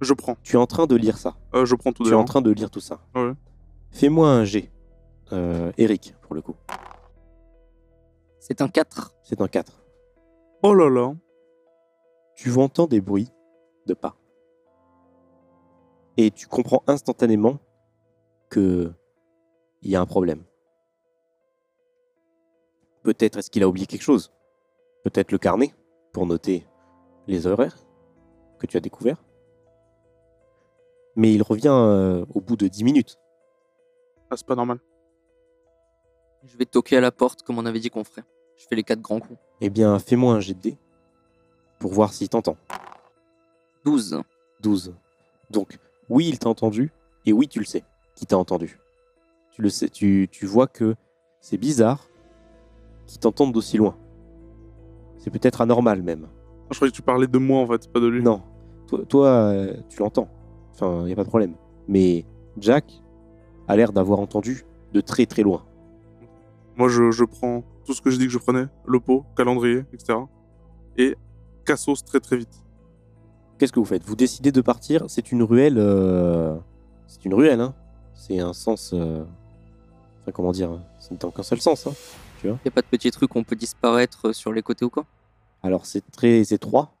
Je 0.00 0.14
prends. 0.14 0.36
Tu 0.42 0.56
es 0.56 0.58
en 0.58 0.66
train 0.66 0.88
de 0.88 0.96
lire 0.96 1.16
ça. 1.16 1.36
Euh, 1.54 1.64
je 1.64 1.76
prends 1.76 1.92
tout 1.92 2.02
Tu 2.02 2.10
es 2.10 2.14
en 2.14 2.24
train 2.24 2.42
de 2.42 2.50
lire 2.50 2.68
tout 2.68 2.80
ça. 2.80 2.98
Ouais. 3.14 3.34
Fais-moi 3.92 4.28
un 4.28 4.44
G. 4.44 4.68
Euh, 5.30 5.70
Eric, 5.78 6.16
pour 6.22 6.34
le 6.34 6.42
coup. 6.42 6.56
C'est 8.40 8.62
un 8.62 8.68
4. 8.68 9.14
C'est 9.22 9.40
un 9.40 9.46
4. 9.46 9.80
Oh 10.64 10.74
là 10.74 10.90
là. 10.90 11.14
Tu 12.34 12.52
entends 12.56 12.88
des 12.88 13.00
bruits 13.00 13.30
de 13.86 13.94
pas. 13.94 14.16
Et 16.22 16.30
tu 16.30 16.46
comprends 16.46 16.82
instantanément 16.86 17.58
que 18.50 18.92
il 19.80 19.90
y 19.90 19.96
a 19.96 20.02
un 20.02 20.04
problème. 20.04 20.42
Peut-être 23.02 23.38
est-ce 23.38 23.50
qu'il 23.50 23.62
a 23.62 23.68
oublié 23.68 23.86
quelque 23.86 24.02
chose. 24.02 24.30
Peut-être 25.02 25.32
le 25.32 25.38
carnet 25.38 25.74
pour 26.12 26.26
noter 26.26 26.66
les 27.26 27.46
horaires 27.46 27.78
que 28.58 28.66
tu 28.66 28.76
as 28.76 28.80
découverts. 28.80 29.24
Mais 31.16 31.32
il 31.32 31.42
revient 31.42 31.72
euh, 31.72 32.26
au 32.34 32.42
bout 32.42 32.56
de 32.56 32.68
10 32.68 32.84
minutes. 32.84 33.18
Ah, 34.30 34.36
c'est 34.36 34.46
pas 34.46 34.56
normal. 34.56 34.78
Je 36.44 36.54
vais 36.58 36.66
toquer 36.66 36.98
à 36.98 37.00
la 37.00 37.12
porte 37.12 37.40
comme 37.44 37.56
on 37.56 37.64
avait 37.64 37.80
dit 37.80 37.88
qu'on 37.88 38.04
ferait. 38.04 38.24
Je 38.58 38.66
fais 38.68 38.76
les 38.76 38.84
quatre 38.84 39.00
grands 39.00 39.20
coups. 39.20 39.40
Eh 39.62 39.70
bien, 39.70 39.98
fais-moi 39.98 40.34
un 40.34 40.40
jet 40.40 40.52
de 40.52 40.60
dés 40.60 40.76
pour 41.78 41.94
voir 41.94 42.12
s'il 42.12 42.28
t'entend. 42.28 42.58
12. 43.86 44.20
12. 44.60 44.94
Donc, 45.48 45.78
oui, 46.10 46.28
il 46.28 46.38
t'a 46.38 46.48
entendu, 46.48 46.92
et 47.24 47.32
oui, 47.32 47.48
tu 47.48 47.60
le 47.60 47.64
sais, 47.64 47.84
qui 48.16 48.26
t'a 48.26 48.36
entendu. 48.36 48.78
Tu 49.52 49.62
le 49.62 49.68
sais, 49.68 49.88
tu, 49.88 50.28
tu 50.30 50.44
vois 50.44 50.66
que 50.66 50.96
c'est 51.40 51.56
bizarre 51.56 52.06
qu'il 53.06 53.20
t'entende 53.20 53.52
d'aussi 53.52 53.78
loin. 53.78 53.96
C'est 55.18 55.30
peut-être 55.30 55.60
anormal 55.60 56.02
même. 56.02 56.28
Je 56.70 56.76
croyais 56.76 56.90
que 56.90 56.96
tu 56.96 57.02
parlais 57.02 57.26
de 57.26 57.38
moi 57.38 57.60
en 57.60 57.66
fait, 57.66 57.90
pas 57.92 58.00
de 58.00 58.06
lui. 58.06 58.22
Non, 58.22 58.42
toi, 58.88 59.04
toi 59.08 59.26
euh, 59.28 59.76
tu 59.88 60.00
l'entends. 60.00 60.28
Enfin, 60.72 61.00
il 61.02 61.06
n'y 61.06 61.12
a 61.12 61.16
pas 61.16 61.24
de 61.24 61.28
problème. 61.28 61.54
Mais 61.88 62.24
Jack 62.58 62.84
a 63.68 63.76
l'air 63.76 63.92
d'avoir 63.92 64.18
entendu 64.20 64.64
de 64.92 65.00
très 65.00 65.26
très 65.26 65.42
loin. 65.42 65.64
Moi, 66.76 66.88
je, 66.88 67.10
je 67.10 67.24
prends 67.24 67.62
tout 67.84 67.92
ce 67.92 68.00
que 68.00 68.10
j'ai 68.10 68.18
dit 68.18 68.26
que 68.26 68.32
je 68.32 68.38
prenais, 68.38 68.66
le 68.86 69.00
pot, 69.00 69.24
calendrier, 69.36 69.84
etc. 69.92 70.18
Et 70.96 71.16
cassos 71.64 72.04
très 72.04 72.20
très 72.20 72.36
vite. 72.36 72.64
Qu'est-ce 73.60 73.72
que 73.72 73.78
vous 73.78 73.84
faites? 73.84 74.02
Vous 74.04 74.16
décidez 74.16 74.52
de 74.52 74.62
partir. 74.62 75.04
C'est 75.08 75.32
une 75.32 75.42
ruelle. 75.42 75.76
euh, 75.76 76.56
C'est 77.06 77.26
une 77.26 77.34
ruelle, 77.34 77.60
hein. 77.60 77.74
C'est 78.14 78.40
un 78.40 78.54
sens. 78.54 78.92
euh, 78.94 79.22
Enfin, 80.22 80.32
comment 80.32 80.50
dire 80.52 80.70
hein, 80.70 80.82
C'est 80.98 81.20
dans 81.20 81.30
qu'un 81.30 81.42
seul 81.42 81.60
sens, 81.60 81.86
hein. 81.86 81.92
Y 82.42 82.68
a 82.68 82.70
pas 82.70 82.80
de 82.80 82.86
petits 82.86 83.10
trucs 83.10 83.34
où 83.34 83.38
on 83.38 83.44
peut 83.44 83.54
disparaître 83.56 84.32
sur 84.32 84.50
les 84.50 84.62
côtés 84.62 84.86
ou 84.86 84.88
quoi? 84.90 85.04
Alors 85.62 85.84
c'est 85.84 86.10
très 86.10 86.40
étroit 86.54 86.94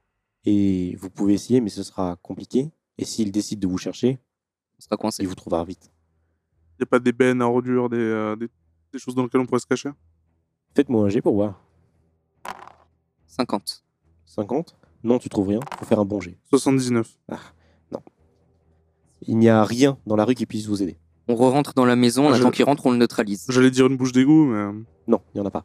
et 0.44 0.94
vous 1.00 1.08
pouvez 1.08 1.32
essayer, 1.32 1.62
mais 1.62 1.70
ce 1.70 1.82
sera 1.82 2.16
compliqué. 2.22 2.70
Et 2.98 3.06
s'il 3.06 3.32
décide 3.32 3.58
de 3.58 3.66
vous 3.66 3.78
chercher, 3.78 4.18
On 4.78 4.82
sera 4.82 4.98
coincé. 4.98 5.22
il 5.22 5.28
vous 5.28 5.34
trouvera 5.34 5.64
vite. 5.64 5.90
Y 6.78 6.82
a 6.82 6.86
pas 6.86 6.98
des 6.98 7.12
bennes 7.12 7.40
à 7.40 7.46
ordures, 7.48 7.88
des, 7.88 7.96
euh, 7.96 8.36
des, 8.36 8.48
des 8.92 8.98
choses 8.98 9.14
dans 9.14 9.22
lesquelles 9.22 9.40
on 9.40 9.46
pourrait 9.46 9.60
se 9.60 9.66
cacher? 9.66 9.88
Faites-moi 10.74 11.06
un 11.06 11.08
jet 11.08 11.22
pour 11.22 11.34
voir. 11.34 11.58
50. 13.28 13.82
50 14.26 14.76
Non, 15.02 15.18
tu 15.18 15.28
trouves 15.28 15.48
rien. 15.48 15.60
Faut 15.78 15.84
faire 15.86 16.00
un 16.00 16.04
bon 16.04 16.20
jet. 16.20 16.36
79. 16.50 17.16
Il 19.26 19.36
n'y 19.36 19.48
a 19.48 19.64
rien 19.64 19.98
dans 20.06 20.16
la 20.16 20.24
rue 20.24 20.34
qui 20.34 20.46
puisse 20.46 20.66
vous 20.66 20.82
aider. 20.82 20.96
On 21.28 21.34
re-rentre 21.36 21.74
dans 21.74 21.84
la 21.84 21.94
maison, 21.94 22.26
on 22.26 22.30
Ah, 22.30 22.34
je- 22.34 22.40
attend 22.40 22.50
qu'il 22.50 22.64
rentre, 22.64 22.86
on 22.86 22.90
le 22.90 22.96
neutralise. 22.96 23.44
J'allais 23.48 23.70
dire 23.70 23.86
une 23.86 23.96
bouche 23.96 24.12
d'égout, 24.12 24.46
mais 24.46 24.56
euh, 24.58 24.72
Non, 25.06 25.20
il 25.34 25.38
n'y 25.40 25.44
en 25.44 25.46
a 25.46 25.50
pas. 25.50 25.64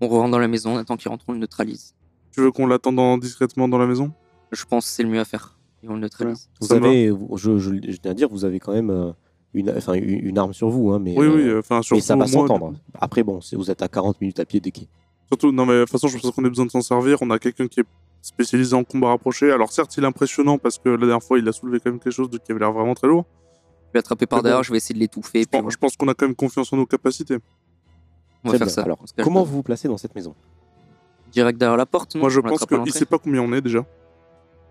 On 0.00 0.06
re-rentre 0.08 0.30
dans 0.30 0.38
la 0.38 0.48
maison, 0.48 0.74
on 0.74 0.76
attend 0.78 0.96
qu'il 0.96 1.08
rentre, 1.10 1.24
on 1.28 1.32
le 1.32 1.38
neutralise. 1.38 1.94
tu 2.30 2.40
veux 2.40 2.50
qu'on 2.52 2.66
l'attende 2.66 2.98
en- 2.98 3.18
discrètement 3.18 3.68
dans 3.68 3.76
la 3.78 3.86
maison? 3.86 4.12
Je 4.52 4.64
pense 4.64 4.86
que 4.86 4.90
c'est 4.92 5.02
le 5.02 5.08
mieux 5.10 5.20
à 5.20 5.24
faire. 5.26 5.58
Et 5.82 5.88
on 5.88 5.94
le 5.94 6.00
neutralise. 6.00 6.48
Vous 6.60 6.68
Ça 6.68 6.78
me 6.80 6.86
avez, 6.86 7.10
vous- 7.10 7.36
je, 7.36 7.58
je, 7.58 7.72
je 7.88 7.96
tiens 7.98 8.12
à 8.12 8.14
dire, 8.14 8.28
vous 8.30 8.44
avez 8.46 8.58
quand 8.60 8.72
même 8.72 8.88
euh, 8.90 9.12
une, 9.52 9.68
enfin, 9.70 9.94
une, 9.94 10.24
une 10.26 10.38
arme 10.38 10.54
sur 10.54 10.70
vous, 10.70 10.92
hein, 10.92 10.98
mais, 10.98 11.14
Oui, 11.18 11.26
euh, 11.26 11.34
oui, 11.54 11.58
enfin, 11.58 11.78
mais 11.78 11.82
surtout. 11.82 12.02
ça 12.02 12.14
va 12.14 12.18
moi, 12.18 12.26
s'entendre. 12.28 12.72
Après, 12.94 13.22
bon, 13.22 13.40
c'est- 13.42 13.56
vous 13.56 13.70
êtes 13.70 13.82
à 13.82 13.88
40 13.88 14.18
minutes 14.20 14.38
à 14.40 14.44
pied 14.46 14.60
des 14.60 14.70
quais. 14.70 14.88
Surtout, 15.28 15.50
non, 15.52 15.66
mais 15.66 15.74
de 15.74 15.80
toute 15.80 15.90
façon, 15.90 16.08
je 16.08 16.16
pense 16.18 16.30
qu'on 16.30 16.44
a 16.44 16.48
besoin 16.48 16.64
de 16.66 16.70
s'en 16.70 16.80
servir. 16.80 17.18
On 17.20 17.30
a 17.30 17.38
quelqu'un 17.38 17.66
qui 17.66 17.80
est 17.80 17.86
spécialisé 18.22 18.74
en 18.74 18.84
combat 18.84 19.08
rapproché. 19.08 19.50
Alors, 19.52 19.70
certes, 19.72 19.94
il 19.98 20.04
est 20.04 20.06
impressionnant 20.06 20.56
parce 20.56 20.78
que 20.78 20.88
la 20.88 20.96
dernière 20.96 21.22
fois, 21.22 21.38
il 21.38 21.46
a 21.48 21.52
soulevé 21.52 21.80
quand 21.80 21.90
même 21.90 22.00
quelque 22.00 22.12
chose 22.14 22.30
de- 22.30 22.38
qui 22.38 22.50
avait 22.52 22.60
l'air 22.60 22.72
vraiment 22.72 22.94
très 22.94 23.08
lourd. 23.08 23.26
Je 23.88 23.92
vais 23.94 23.98
attraper 23.98 24.26
par 24.26 24.38
bon. 24.38 24.44
derrière, 24.44 24.62
je 24.62 24.70
vais 24.70 24.78
essayer 24.78 24.94
de 24.94 25.00
l'étouffer. 25.00 25.42
Je 25.42 25.48
puis 25.48 25.60
pense, 25.60 25.72
je 25.72 25.76
pense 25.76 25.96
qu'on 25.96 26.08
a 26.08 26.14
quand 26.14 26.24
même 26.26 26.34
confiance 26.36 26.72
en 26.72 26.76
nos 26.78 26.86
capacités. 26.86 27.36
On 28.44 28.50
va 28.50 28.56
faire 28.58 28.66
bien. 28.66 28.74
ça. 28.74 28.82
Alors, 28.82 28.98
comment 29.22 29.42
vous 29.42 29.56
vous 29.56 29.62
placez 29.62 29.86
dans 29.88 29.98
cette 29.98 30.14
maison? 30.14 30.34
Direct 31.30 31.58
derrière 31.58 31.76
la 31.76 31.86
porte, 31.86 32.14
non 32.14 32.22
Moi, 32.22 32.30
je 32.30 32.40
On 32.40 32.42
pense 32.42 32.64
qu'il 32.64 32.92
sait 32.92 33.04
pas 33.06 33.18
combien 33.18 33.42
on 33.42 33.52
est 33.52 33.60
déjà. 33.60 33.84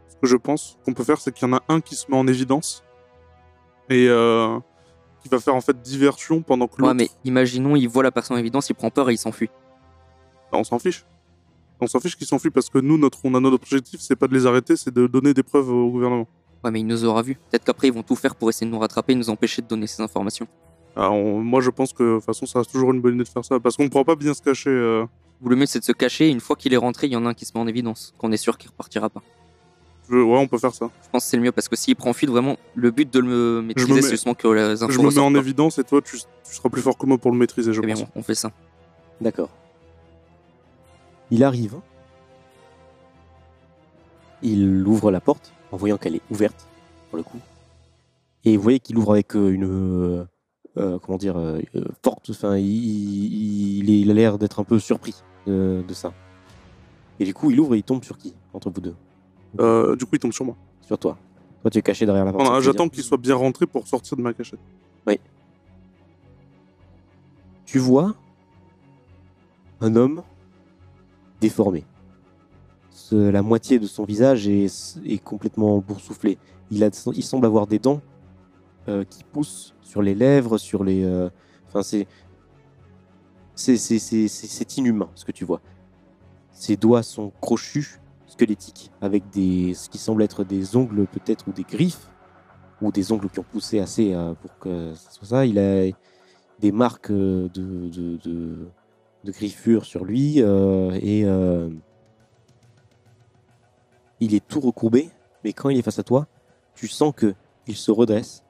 Ce 0.10 0.16
que 0.16 0.28
je 0.28 0.38
pense 0.38 0.78
qu'on 0.86 0.94
peut 0.94 1.04
faire, 1.04 1.20
c'est 1.20 1.32
qu'il 1.34 1.48
y 1.48 1.52
en 1.52 1.56
a 1.56 1.62
un 1.70 1.82
qui 1.82 1.96
se 1.96 2.10
met 2.10 2.18
en 2.18 2.28
évidence 2.28 2.84
et 3.90 4.08
euh, 4.08 4.60
qui 5.22 5.30
va 5.30 5.40
faire 5.40 5.56
en 5.56 5.62
fait 5.62 5.80
diversion 5.82 6.42
pendant 6.42 6.68
que 6.68 6.74
Ouais, 6.82 6.88
l'autre. 6.90 6.94
mais 6.96 7.10
imaginons, 7.26 7.76
il 7.76 7.88
voit 7.88 8.04
la 8.04 8.12
personne 8.12 8.38
en 8.38 8.40
évidence, 8.40 8.70
il 8.70 8.76
prend 8.76 8.90
peur 8.92 9.10
et 9.10 9.14
il 9.14 9.18
s'enfuit. 9.18 9.50
Bah, 10.52 10.58
on 10.60 10.64
s'en 10.64 10.80
fiche. 10.80 11.06
On 11.82 11.88
s'en 11.88 12.00
fiche 12.00 12.16
qu'ils 12.16 12.28
s'enfuient 12.28 12.52
parce 12.52 12.70
que 12.70 12.78
nous, 12.78 12.98
notre, 12.98 13.20
on 13.24 13.34
a 13.36 13.40
notre 13.40 13.56
objectif, 13.56 14.00
c'est 14.02 14.16
pas 14.16 14.28
de 14.28 14.34
les 14.34 14.46
arrêter, 14.46 14.76
c'est 14.76 14.94
de 14.94 15.08
donner 15.08 15.34
des 15.34 15.44
preuves 15.44 15.70
au 15.70 15.90
gouvernement. 15.90 16.28
Ouais, 16.64 16.70
mais 16.70 16.80
il 16.82 16.86
nous 16.88 17.04
aura 17.06 17.24
vus. 17.24 17.36
Peut-être 17.50 17.64
qu'après, 17.64 17.88
ils 17.88 17.94
vont 17.94 18.04
tout 18.04 18.16
faire 18.16 18.36
pour 18.36 18.50
essayer 18.50 18.68
de 18.68 18.72
nous 18.72 18.78
rattraper 18.80 19.14
et 19.14 19.16
nous 19.16 19.30
empêcher 19.32 19.64
de 19.64 19.68
donner 19.68 19.88
ces 19.88 20.02
informations. 20.04 20.48
Alors, 20.96 21.14
on- 21.14 21.42
moi, 21.42 21.60
je 21.62 21.72
pense 21.72 21.92
que 21.92 22.04
de 22.04 22.16
toute 22.18 22.26
façon, 22.26 22.46
ça 22.46 22.60
reste 22.60 22.72
toujours 22.72 22.92
une 22.94 23.02
bonne 23.02 23.16
idée 23.16 23.24
de 23.24 23.30
faire 23.30 23.44
ça 23.44 23.60
parce 23.60 23.76
qu'on 23.76 23.84
ne 23.86 23.90
pourra 23.90 24.04
pas 24.04 24.16
bien 24.16 24.34
se 24.36 24.42
cacher. 24.44 24.70
euh, 24.70 25.06
Le 25.44 25.56
mieux, 25.56 25.66
c'est 25.66 25.80
de 25.80 25.84
se 25.84 25.92
cacher. 25.92 26.30
Une 26.30 26.40
fois 26.40 26.56
qu'il 26.56 26.72
est 26.72 26.78
rentré, 26.78 27.08
il 27.08 27.14
y 27.14 27.16
en 27.16 27.26
a 27.26 27.30
un 27.30 27.34
qui 27.34 27.46
se 27.46 27.52
met 27.56 27.60
en 27.60 27.66
évidence. 27.68 28.14
Qu'on 28.20 28.32
est 28.32 28.38
sûr 28.38 28.58
qu'il 28.60 28.70
repartira 28.70 29.10
pas. 29.10 29.24
je- 30.08 30.18
Ouais, 30.18 30.38
on 30.38 30.48
peut 30.48 30.58
faire 30.60 30.74
ça. 30.76 30.90
Je 31.04 31.10
pense 31.10 31.24
que 31.24 31.30
c'est 31.30 31.38
le 31.38 31.44
mieux 31.44 31.52
parce 31.54 31.68
que 31.70 31.76
s'il 31.78 31.96
prend 31.96 32.12
fuite, 32.14 32.30
vraiment, 32.30 32.58
le 32.76 32.92
but 32.92 33.12
de 33.12 33.20
le 33.20 33.62
maîtriser, 33.64 33.94
mets- 33.94 34.02
c'est 34.02 34.10
justement 34.12 34.36
que 34.36 34.48
les 34.50 34.84
infos 34.84 34.92
Je 34.92 34.98
me 34.98 35.04
mets 35.04 35.08
ressortent 35.08 35.30
en 35.30 35.34
pas. 35.34 35.40
évidence 35.40 35.80
et 35.80 35.84
toi, 35.86 36.02
tu, 36.02 36.18
tu 36.18 36.54
seras 36.56 36.70
plus 36.70 36.82
fort 36.82 36.98
que 36.98 37.06
moi 37.08 37.18
pour 37.18 37.32
le 37.32 37.38
maîtriser, 37.38 37.72
je 37.74 37.80
Eh 37.82 37.86
bien, 37.86 37.96
pense. 37.96 38.04
on- 38.16 38.20
on 38.20 38.24
fait 38.24 38.36
ça. 38.36 38.52
D'accord. 39.22 39.50
Il 41.32 41.44
arrive. 41.44 41.78
Il 44.42 44.86
ouvre 44.88 45.12
la 45.12 45.22
porte 45.22 45.54
en 45.72 45.78
voyant 45.78 45.98
qu'elle 45.98 46.16
est 46.16 46.22
ouverte, 46.32 46.68
pour 47.10 47.18
le 47.18 47.24
coup. 47.24 47.40
Et 48.44 48.58
vous 48.58 48.64
voyez 48.64 48.80
qu'il 48.80 48.98
ouvre 48.98 49.12
avec 49.14 49.36
euh, 49.36 49.50
une. 49.52 49.66
euh, 49.66 50.26
euh, 50.78 51.00
comment 51.00 51.18
dire 51.18 51.38
euh, 51.38 51.62
Forte. 52.04 52.30
Enfin, 52.32 52.58
il, 52.58 52.66
il- 52.66 53.90
il 53.90 54.10
a 54.12 54.14
l'air 54.14 54.38
d'être 54.38 54.60
un 54.60 54.64
peu 54.64 54.80
surpris 54.80 55.16
de, 55.46 55.84
de 55.88 55.94
ça. 55.94 56.14
Et 57.20 57.26
du 57.26 57.34
coup, 57.34 57.52
il 57.52 57.60
ouvre 57.60 57.76
et 57.76 57.78
il 57.78 57.84
tombe 57.84 58.04
sur 58.04 58.18
qui 58.18 58.34
Entre 58.54 58.70
vous 58.72 58.82
deux? 58.82 58.96
Euh, 59.60 59.96
du 59.96 60.06
coup, 60.06 60.12
il 60.16 60.20
tombe 60.20 60.34
sur 60.34 60.46
moi. 60.46 60.56
Sur 60.82 60.98
toi. 60.98 61.18
Toi, 61.62 61.70
tu 61.70 61.78
es 61.78 61.82
caché 61.84 62.06
derrière 62.08 62.26
la 62.26 62.34
porte. 62.34 62.62
J'attends 62.64 62.90
qu'il 62.90 63.04
soit 63.04 63.18
bien 63.18 63.36
rentré 63.36 63.68
pour 63.68 63.88
sortir 63.88 64.18
de 64.18 64.22
ma 64.24 64.34
cachette. 64.34 64.60
tu 67.66 67.80
vois 67.80 68.16
un 69.80 69.96
homme 69.96 70.24
déformé. 71.42 71.84
La 73.12 73.42
moitié 73.42 73.78
de 73.78 73.88
son 73.88 74.06
visage 74.06 74.48
est, 74.48 74.98
est 75.06 75.22
complètement 75.22 75.80
boursouflé. 75.80 76.38
Il, 76.70 76.82
a, 76.86 76.90
il 77.14 77.24
semble 77.24 77.46
avoir 77.46 77.68
des 77.68 77.78
dents 77.78 78.00
euh, 78.88 79.04
qui 79.04 79.26
poussent 79.26 79.76
sur 79.82 80.02
les 80.02 80.16
lèvres, 80.16 80.58
sur 80.58 80.86
les. 80.86 81.04
euh, 81.04 81.30
Enfin, 81.68 81.84
c'est. 81.84 82.08
Inhumain 84.78 85.10
ce 85.14 85.26
que 85.26 85.34
tu 85.34 85.44
vois. 85.44 85.60
Ses 86.54 86.78
doigts 86.78 87.04
sont 87.04 87.34
crochus, 87.42 88.00
squelettiques, 88.28 88.92
avec 89.02 89.30
des, 89.30 89.74
ce 89.74 89.90
qui 89.90 89.98
semble 89.98 90.24
être 90.24 90.46
des 90.46 90.78
ongles 90.78 91.06
peut-être 91.06 91.50
ou 91.50 91.52
des 91.52 91.64
griffes, 91.64 92.08
ou 92.82 92.92
des 92.94 93.12
ongles 93.12 93.30
qui 93.30 93.40
ont 93.40 93.46
poussé 93.52 93.80
assez 93.80 94.14
euh, 94.14 94.34
pour 94.36 94.58
que 94.58 94.94
ça 94.94 95.12
soit 95.12 95.28
ça. 95.28 95.46
Il 95.46 95.60
a 95.60 95.92
des 96.60 96.72
marques 96.72 97.12
de, 97.12 97.50
de, 97.50 98.72
de 99.24 99.32
griffures 99.32 99.86
sur 99.86 100.06
lui 100.06 100.42
euh, 100.42 100.98
et 101.02 101.24
euh, 101.26 101.70
il 104.20 104.34
est 104.34 104.46
tout 104.46 104.60
recourbé, 104.60 105.10
mais 105.44 105.54
quand 105.54 105.70
il 105.70 105.78
est 105.78 105.82
face 105.82 106.00
à 106.00 106.04
toi, 106.04 106.28
tu 106.76 106.88
sens 106.88 107.14
que 107.16 107.34
il 107.68 107.76
se 107.76 107.92
redresse 107.92 108.44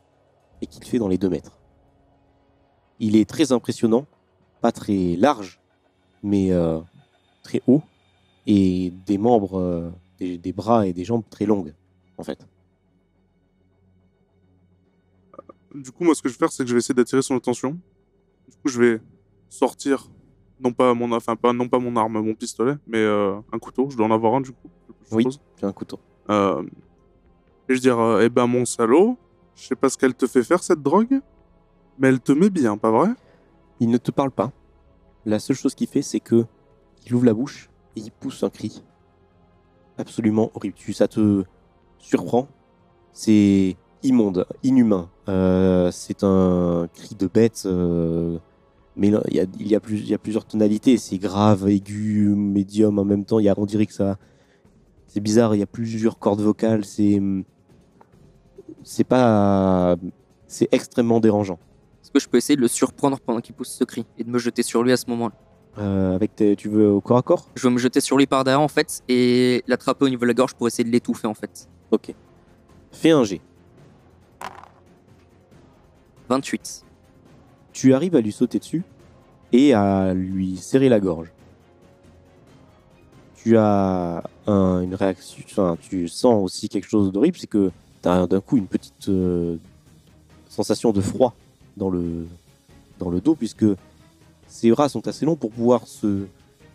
et 0.62 0.68
qu'il 0.68 0.84
fait 0.84 1.00
dans 1.00 1.08
les 1.08 1.18
deux 1.18 1.30
mètres. 1.30 1.60
Il 3.00 3.16
est 3.16 3.30
très 3.30 3.52
impressionnant, 3.52 4.06
pas 4.62 4.72
très 4.72 5.16
large, 5.16 5.60
mais 6.24 6.52
euh, 6.52 6.80
très 7.44 7.62
haut 7.68 7.82
et 8.48 8.92
des 9.06 9.18
membres, 9.18 9.92
des, 10.20 10.38
des 10.38 10.54
bras 10.54 10.88
et 10.88 10.94
des 10.94 11.04
jambes 11.04 11.24
très 11.30 11.46
longues, 11.46 11.74
en 12.18 12.24
fait. 12.24 12.48
Du 15.74 15.92
coup, 15.92 16.04
moi, 16.04 16.16
ce 16.16 16.22
que 16.22 16.28
je 16.28 16.34
vais 16.34 16.40
faire, 16.40 16.52
c'est 16.52 16.64
que 16.64 16.70
je 16.70 16.74
vais 16.74 16.80
essayer 16.80 16.96
d'attirer 16.96 17.22
son 17.22 17.36
attention. 17.36 17.72
Du 18.50 18.58
coup, 18.58 18.68
je 18.68 18.82
vais 18.82 19.02
sortir, 19.50 20.10
non 20.64 20.72
pas 20.74 20.94
mon, 20.94 21.12
enfin, 21.12 21.36
pas, 21.36 21.54
non 21.54 21.68
pas 21.68 21.80
mon 21.80 21.96
arme, 21.96 22.20
mon 22.22 22.34
pistolet, 22.34 22.76
mais 22.88 23.00
euh, 23.00 23.36
un 23.52 23.60
couteau. 23.60 23.90
Je 23.90 23.98
dois 23.98 24.06
en 24.06 24.12
avoir 24.12 24.36
un, 24.36 24.42
du 24.42 24.52
coup. 24.52 24.70
je 25.10 25.16
Oui. 25.16 25.26
as 25.62 25.66
un 25.68 25.72
couteau. 25.72 26.00
Euh, 26.30 26.64
et 27.70 27.76
je 27.76 27.82
dire, 27.82 28.00
euh, 28.00 28.22
eh 28.24 28.30
ben, 28.30 28.48
mon 28.48 28.66
salaud, 28.66 29.18
je 29.56 29.64
sais 29.68 29.76
pas 29.76 29.90
ce 29.90 29.98
qu'elle 29.98 30.14
te 30.14 30.28
fait 30.28 30.44
faire, 30.44 30.64
cette 30.64 30.82
drogue, 30.82 31.20
mais 32.00 32.08
elle 32.10 32.20
te 32.20 32.32
met 32.32 32.50
bien, 32.50 32.78
pas 32.78 32.92
vrai? 32.92 33.10
Il 33.80 33.90
ne 33.90 33.98
te 33.98 34.12
parle 34.12 34.32
pas. 34.32 34.52
La 35.26 35.40
seule 35.40 35.56
chose 35.56 35.76
qu'il 35.76 35.88
fait, 35.88 36.02
c'est 36.02 36.20
que 36.20 36.46
il 37.06 37.16
ouvre 37.16 37.26
la 37.26 37.34
bouche 37.34 37.70
et 37.96 38.02
il 38.02 38.12
pousse 38.12 38.44
un 38.44 38.50
cri 38.50 38.84
absolument 39.98 40.52
horrible. 40.56 40.76
Ça 40.94 41.08
te 41.08 41.44
surprend. 42.00 42.48
C'est 43.14 43.76
immonde, 44.04 44.46
inhumain. 44.64 45.10
Euh, 45.30 45.92
c'est 45.92 46.24
un 46.24 46.88
cri 46.94 47.16
de 47.16 47.28
bête. 47.28 47.64
euh, 47.66 48.38
mais 48.96 49.08
il 49.30 49.34
y 49.36 49.40
a, 49.40 49.46
il 49.60 49.68
y, 49.68 49.76
a 49.76 49.80
plus- 49.80 50.00
il 50.00 50.08
y 50.10 50.14
a 50.14 50.18
plusieurs 50.18 50.46
tonalités. 50.46 50.98
C'est 50.98 51.18
grave, 51.18 51.68
aigu, 51.70 52.34
médium 52.36 53.00
en 53.00 53.06
même 53.06 53.26
temps. 53.26 53.40
Il 53.40 53.46
y 53.46 53.50
a, 53.50 53.54
on 53.58 53.66
dirait 53.66 53.86
que 53.86 53.94
ça. 53.94 54.18
C'est 55.08 55.20
bizarre. 55.22 55.56
Il 55.56 55.60
y 55.60 55.64
a 55.64 55.68
plusieurs 55.68 56.20
cordes 56.20 56.42
vocales. 56.42 56.86
C'est. 56.86 57.22
C'est 58.84 59.04
pas. 59.04 59.96
C'est 60.48 60.68
extrêmement 60.74 61.20
dérangeant. 61.20 61.60
Est-ce 62.04 62.12
que 62.12 62.20
je 62.20 62.28
peux 62.28 62.38
essayer 62.38 62.56
de 62.58 62.62
le 62.62 62.68
surprendre 62.68 63.20
pendant 63.20 63.40
qu'il 63.42 63.56
pousse 63.56 63.70
ce 63.70 63.84
cri 63.84 64.06
et 64.18 64.24
de 64.24 64.30
me 64.30 64.40
jeter 64.40 64.64
sur 64.64 64.84
lui 64.84 64.92
à 64.92 64.98
ce 64.98 65.06
moment-là? 65.10 65.34
Euh, 65.78 66.14
avec 66.16 66.36
tes- 66.36 66.58
tu 66.58 66.68
veux 66.68 66.90
au 66.90 67.00
corps 67.00 67.18
à 67.18 67.22
corps? 67.22 67.48
Je 67.56 67.66
vais 67.66 67.74
me 67.74 67.78
jeter 67.80 68.02
sur 68.02 68.18
lui 68.18 68.26
par 68.28 68.44
derrière 68.44 68.60
en 68.60 68.68
fait 68.68 69.02
et 69.08 69.64
l'attraper 69.68 70.04
au 70.04 70.10
niveau 70.10 70.24
de 70.24 70.28
la 70.28 70.34
gorge 70.34 70.54
pour 70.56 70.68
essayer 70.68 70.84
de 70.84 70.90
l'étouffer 70.90 71.28
en 71.28 71.34
fait. 71.34 71.70
Ok. 71.92 72.14
Fais 72.92 73.12
un 73.12 73.24
G. 73.24 73.40
28. 76.30 76.84
Tu 77.74 77.94
arrives 77.94 78.16
à 78.16 78.22
lui 78.22 78.32
sauter 78.32 78.60
dessus 78.60 78.84
et 79.54 79.74
à 79.74 80.14
lui 80.14 80.58
serrer 80.58 80.90
la 80.90 81.00
gorge. 81.00 81.30
Tu 83.44 83.58
as 83.58 84.24
un- 84.46 84.82
une 84.82 84.94
réaction, 84.96 85.78
tu 85.82 86.08
sens 86.08 86.44
aussi 86.44 86.70
quelque 86.70 86.88
chose 86.88 87.12
d'horrible, 87.12 87.38
c'est 87.40 87.48
que 87.48 87.72
tu 88.04 88.08
as 88.10 88.28
d'un 88.28 88.40
coup 88.40 88.58
une 88.58 88.68
petite 88.68 89.10
euh, 89.10 89.58
sensation 90.48 90.92
de 90.92 91.02
froid 91.02 91.34
dans 91.76 91.90
le, 91.90 92.28
dos, 93.22 93.36
puisque 93.36 93.66
ses 94.48 94.70
bras 94.70 94.90
sont 94.90 95.08
assez 95.08 95.26
longs 95.26 95.36
pour 95.36 95.52
pouvoir 95.52 95.88
se. 95.88 96.26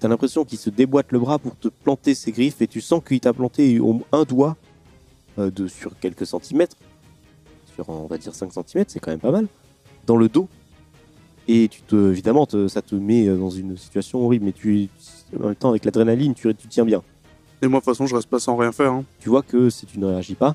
Tu 0.01 0.07
as 0.07 0.09
l'impression 0.09 0.45
qu'il 0.45 0.59
se 0.59 0.71
déboîte 0.71 1.13
le 1.13 1.19
bras 1.21 1.39
pour 1.39 1.57
te 1.57 1.69
planter 1.69 2.15
ses 2.15 2.33
griffes, 2.33 2.61
et 2.61 2.67
tu 2.67 2.81
sens 2.81 3.01
qu'il 3.07 3.21
t'a 3.21 3.33
planté 3.33 3.81
un 4.13 4.25
doigt 4.25 4.57
euh, 5.39 5.51
de, 5.51 5.69
sur 5.69 5.97
quelques 6.01 6.27
centimètres, 6.27 6.77
sur 7.75 7.89
on 7.91 8.07
va 8.07 8.19
dire 8.19 8.35
5 8.35 8.53
centimètres, 8.53 8.91
c'est 8.91 8.99
quand 9.01 9.13
même 9.13 9.21
pas 9.21 9.31
mal, 9.31 9.47
dans 10.07 10.17
le 10.17 10.29
dos. 10.29 10.49
Et 11.49 11.69
tu 11.69 11.81
te, 11.83 12.11
évidemment, 12.11 12.45
te- 12.47 12.67
ça 12.69 12.83
te 12.83 12.95
met 12.95 13.27
dans 13.29 13.51
une 13.51 13.77
situation 13.77 14.25
horrible, 14.25 14.47
mais 14.47 14.53
tu, 14.53 14.89
en 15.41 15.47
même 15.47 15.55
temps, 15.55 15.71
avec 15.71 15.85
l'adrénaline, 15.85 16.35
tu, 16.35 16.53
tu 16.55 16.67
tiens 16.69 16.85
bien. 16.85 17.03
Et 17.63 17.69
moi, 17.69 17.81
de 17.81 17.85
toute 17.85 17.95
façon, 17.95 18.07
je 18.07 18.15
reste 18.17 18.29
pas 18.29 18.39
sans 18.41 18.57
rien 18.57 18.73
faire. 18.73 18.93
hein. 18.93 19.05
Tu 19.21 19.29
vois 19.29 19.43
que 19.43 19.71
si 19.71 19.87
tu 19.87 19.99
ne 20.01 20.07
réagis 20.07 20.35
pas, 20.35 20.55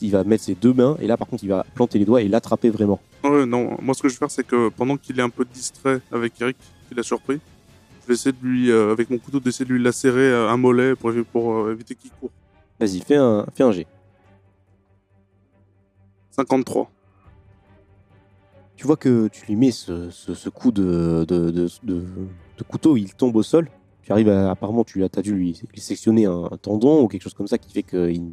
il 0.00 0.10
va 0.10 0.22
mettre 0.24 0.44
ses 0.44 0.54
deux 0.54 0.72
mains, 0.72 0.96
et 1.00 1.06
là, 1.06 1.16
par 1.16 1.26
contre, 1.28 1.42
il 1.44 1.48
va 1.48 1.64
planter 1.74 1.98
les 1.98 2.04
doigts 2.04 2.22
et 2.22 2.28
l'attraper 2.28 2.70
vraiment. 2.70 3.00
Ouais, 3.24 3.46
non, 3.46 3.76
moi, 3.82 3.94
ce 3.94 4.02
que 4.02 4.08
je 4.08 4.14
vais 4.14 4.18
faire, 4.18 4.30
c'est 4.30 4.46
que 4.46 4.68
pendant 4.68 4.96
qu'il 4.96 5.18
est 5.18 5.22
un 5.22 5.28
peu 5.30 5.44
distrait 5.44 6.00
avec 6.12 6.40
Eric, 6.40 6.56
qu'il 6.88 6.98
a 7.00 7.02
surpris, 7.02 7.40
je 8.02 8.08
vais 8.08 8.14
essayer 8.14 8.32
de 8.32 8.46
lui, 8.46 8.70
euh, 8.70 8.92
avec 8.92 9.10
mon 9.10 9.18
couteau, 9.18 9.40
d'essayer 9.40 9.64
de 9.66 9.72
lui 9.74 9.82
lacérer 9.82 10.20
euh, 10.30 10.48
un 10.48 10.56
mollet 10.56 10.94
pour, 10.94 11.10
évi- 11.10 11.24
pour 11.24 11.52
euh, 11.54 11.72
éviter 11.72 11.94
qu'il 11.96 12.10
court. 12.12 12.30
Vas-y, 12.78 13.00
fais 13.00 13.16
un, 13.16 13.44
fais 13.54 13.64
un 13.64 13.72
G. 13.72 13.86
53. 16.30 16.90
Tu 18.78 18.86
vois 18.86 18.96
que 18.96 19.26
tu 19.26 19.44
lui 19.46 19.56
mets 19.56 19.72
ce, 19.72 20.08
ce- 20.08 20.34
ce 20.34 20.48
coup 20.48 20.70
de, 20.70 21.24
de, 21.26 21.50
de- 21.50 22.04
couteau, 22.68 22.96
il 22.96 23.12
tombe 23.12 23.34
au 23.34 23.42
sol. 23.42 23.68
Tu 24.02 24.12
arrives 24.12 24.28
à, 24.28 24.52
apparemment, 24.52 24.84
tu 24.84 25.02
as, 25.02 25.08
dû 25.20 25.34
lui, 25.34 25.60
lui 25.72 25.80
sectionner 25.80 26.26
un, 26.26 26.44
un 26.52 26.56
tendon 26.56 27.02
ou 27.02 27.08
quelque 27.08 27.22
chose 27.22 27.34
comme 27.34 27.48
ça 27.48 27.58
qui 27.58 27.72
fait 27.72 27.82
que 27.82 28.08
il- 28.08 28.30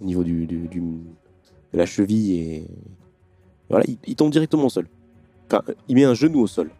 au 0.00 0.04
niveau 0.04 0.22
du, 0.22 0.46
du- 0.46 0.68
du- 0.68 0.80
de 0.80 1.76
la 1.78 1.86
cheville 1.86 2.38
et 2.38 2.66
voilà, 3.68 3.84
il, 3.88 3.98
il 4.06 4.14
tombe 4.14 4.30
directement 4.30 4.66
au 4.66 4.70
sol. 4.70 4.86
Enfin, 5.48 5.62
il 5.88 5.96
met 5.96 6.04
un 6.04 6.14
genou 6.14 6.38
au 6.38 6.46
sol. 6.46 6.70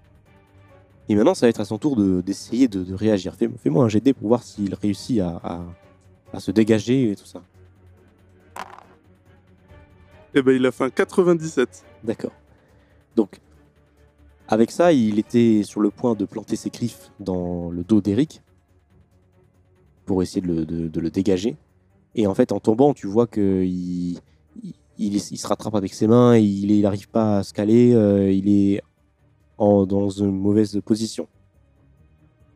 Et 1.08 1.16
maintenant, 1.16 1.34
ça 1.34 1.46
va 1.46 1.50
être 1.50 1.60
à 1.60 1.64
son 1.64 1.78
tour 1.78 1.96
de- 1.96 2.20
d'essayer 2.20 2.68
de, 2.68 2.84
de 2.84 2.94
réagir. 2.94 3.34
Fais, 3.34 3.50
fais-moi 3.58 3.84
un 3.84 3.88
GD 3.88 4.12
pour 4.14 4.28
voir 4.28 4.44
s'il 4.44 4.72
réussit 4.72 5.18
à, 5.18 5.40
à- 5.42 5.64
à 6.32 6.38
se 6.38 6.52
dégager 6.52 7.10
et 7.10 7.16
tout 7.16 7.26
ça. 7.26 7.42
Et 10.32 10.42
ben, 10.42 10.54
il 10.54 10.64
a 10.64 10.70
fait 10.70 10.84
un 10.84 10.90
97. 10.90 11.84
D'accord. 12.04 12.30
Donc, 13.16 13.40
avec 14.48 14.70
ça, 14.70 14.92
il 14.92 15.18
était 15.18 15.62
sur 15.62 15.80
le 15.80 15.90
point 15.90 16.14
de 16.14 16.24
planter 16.24 16.56
ses 16.56 16.70
griffes 16.70 17.10
dans 17.20 17.70
le 17.70 17.82
dos 17.82 18.00
d'Eric 18.00 18.42
pour 20.04 20.22
essayer 20.22 20.42
de 20.42 21.00
le, 21.00 21.10
dégager. 21.10 21.56
Et 22.14 22.26
en 22.26 22.34
fait, 22.34 22.52
en 22.52 22.60
tombant, 22.60 22.92
tu 22.94 23.06
vois 23.06 23.26
que 23.26 23.64
il, 23.64 24.20
se 25.20 25.46
rattrape 25.46 25.74
avec 25.74 25.94
ses 25.94 26.06
mains, 26.06 26.36
il 26.36 26.80
n'arrive 26.82 27.08
pas 27.08 27.38
à 27.38 27.42
se 27.42 27.52
caler, 27.52 27.94
euh, 27.94 28.30
il 28.30 28.48
est 28.48 28.82
dans 29.58 30.10
une 30.10 30.32
mauvaise 30.32 30.78
position. 30.84 31.26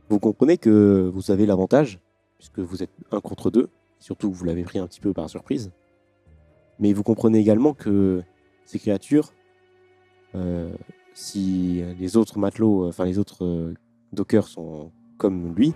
Vous 0.09 0.19
comprenez 0.19 0.59
que 0.59 1.11
vous 1.13 1.31
avez 1.31 1.47
l'avantage, 1.47 2.01
puisque 2.39 2.59
vous 2.59 2.83
êtes 2.83 2.91
un 3.11 3.21
contre 3.21 3.51
deux, 3.51 3.69
surtout 3.99 4.31
que 4.31 4.37
vous 4.37 4.45
l'avez 4.45 4.63
pris 4.63 4.79
un 4.79 4.87
petit 4.87 5.01
peu 5.01 5.13
par 5.13 5.29
surprise. 5.29 5.71
Mais 6.79 6.93
vous 6.93 7.03
comprenez 7.03 7.39
également 7.39 7.75
que 7.75 8.23
ces 8.65 8.79
créatures, 8.79 9.33
si 11.15 11.83
les 11.99 12.17
autres 12.17 12.39
matelots, 12.39 12.85
euh, 12.85 12.89
enfin 12.89 13.05
les 13.05 13.19
autres 13.19 13.45
euh, 13.45 13.75
dockers 14.13 14.47
sont 14.49 14.91
comme 15.17 15.55
lui, 15.55 15.75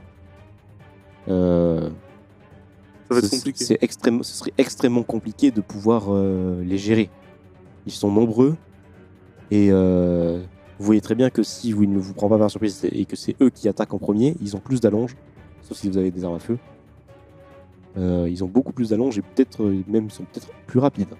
Euh, 1.28 1.90
c'est 3.54 3.78
extrêmement- 3.82 4.22
ce 4.24 4.34
serait 4.34 4.52
extrêmement 4.58 5.02
compliqué 5.04 5.50
de 5.52 5.60
pouvoir 5.60 6.06
euh, 6.08 6.64
les 6.64 6.78
gérer. 6.78 7.10
Ils 7.86 7.92
sont 7.92 8.10
nombreux 8.10 8.56
et 9.50 9.68
euh, 9.70 10.40
vous 10.78 10.84
voyez 10.86 11.00
très 11.00 11.14
bien 11.14 11.30
que 11.30 11.42
si 11.44 11.72
vous 11.72 11.86
ne 11.86 11.98
vous 11.98 12.14
prend 12.14 12.28
pas 12.28 12.38
par 12.38 12.50
surprise 12.50 12.84
et 12.90 13.04
que 13.04 13.14
c'est 13.16 13.36
eux 13.40 13.50
qui 13.50 13.68
attaquent 13.68 13.94
en 13.94 13.98
premier, 13.98 14.34
ils 14.40 14.56
ont 14.56 14.60
plus 14.60 14.80
d'allonge, 14.80 15.14
sauf 15.60 15.76
si 15.76 15.88
vous 15.88 15.96
avez 15.98 16.10
des 16.10 16.24
armes 16.24 16.34
à 16.36 16.40
feu. 16.40 16.58
Euh, 17.98 18.26
ils 18.28 18.42
ont 18.42 18.48
beaucoup 18.48 18.72
plus 18.72 18.88
d'allonge 18.90 19.18
et 19.18 19.22
peut-être 19.22 19.62
euh, 19.62 19.84
même 19.86 20.10
sont 20.10 20.24
peut-être 20.24 20.48
plus 20.66 20.80
rapides. 20.80 21.14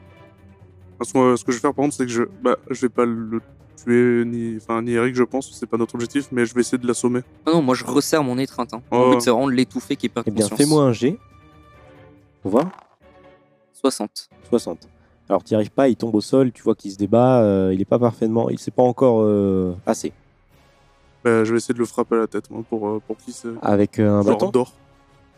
Parce 1.03 1.13
que 1.13 1.19
moi, 1.19 1.37
ce 1.37 1.43
que 1.45 1.51
je 1.51 1.57
vais 1.57 1.61
faire 1.63 1.75
par 1.75 1.83
contre, 1.85 1.97
c'est 1.97 2.07
que 2.07 2.13
je, 2.13 2.23
bah, 2.45 2.57
je 2.71 2.81
vais 2.83 2.89
pas 2.89 3.05
le 3.05 3.41
tuer 3.83 4.25
ni, 4.25 4.57
enfin 4.57 4.81
ni 4.83 4.93
Eric, 4.93 5.17
je 5.17 5.25
pense, 5.25 5.51
c'est 5.53 5.67
pas 5.67 5.77
notre 5.77 5.97
objectif, 5.97 6.29
mais 6.31 6.47
je 6.47 6.55
vais 6.55 6.61
essayer 6.61 6.79
de 6.79 6.87
l'assommer. 6.87 7.23
Ah 7.45 7.51
non, 7.51 7.61
moi 7.61 7.75
je 7.75 7.85
resserre 7.85 8.23
mon 8.23 8.39
étreinte. 8.39 8.73
Hein. 8.73 8.83
Oh. 8.93 8.97
Mon 8.99 9.11
but 9.11 9.21
c'est 9.21 9.31
vraiment 9.31 9.49
de 9.49 9.53
l'étouffer 9.53 9.97
qui 9.97 10.07
est 10.07 10.09
pas 10.09 10.23
Eh 10.27 10.31
bien, 10.31 10.43
conscience. 10.45 10.59
fais-moi 10.61 10.85
un 10.85 10.93
G. 10.93 11.19
On 12.45 12.51
voit 12.51 12.71
60. 13.73 14.29
60. 14.49 14.89
Alors, 15.29 15.43
tu 15.43 15.55
n'y 15.55 15.57
arrives 15.57 15.73
pas, 15.73 15.89
il 15.89 15.97
tombe 15.97 16.15
au 16.15 16.21
sol, 16.21 16.53
tu 16.53 16.63
vois 16.63 16.77
qu'il 16.77 16.93
se 16.93 16.97
débat, 16.99 17.43
euh, 17.43 17.73
il 17.75 17.81
est 17.81 17.85
pas 17.87 17.99
parfaitement, 17.99 18.49
il 18.49 18.61
s'est 18.61 18.71
pas 18.71 18.83
encore 18.85 19.23
euh, 19.23 19.75
assez. 19.87 20.13
Bah, 21.25 21.43
je 21.43 21.51
vais 21.51 21.57
essayer 21.57 21.75
de 21.75 21.81
le 21.81 21.85
frapper 21.85 22.15
à 22.15 22.19
la 22.21 22.27
tête, 22.29 22.49
moi, 22.51 22.63
pour, 22.69 22.87
euh, 22.89 23.01
pour 23.05 23.17
qu'il 23.17 23.33
se. 23.35 23.49
Avec 23.61 23.99
euh, 23.99 24.09
un 24.09 24.23
genre 24.23 24.33
bâton 24.35 24.51
d'or. 24.51 24.73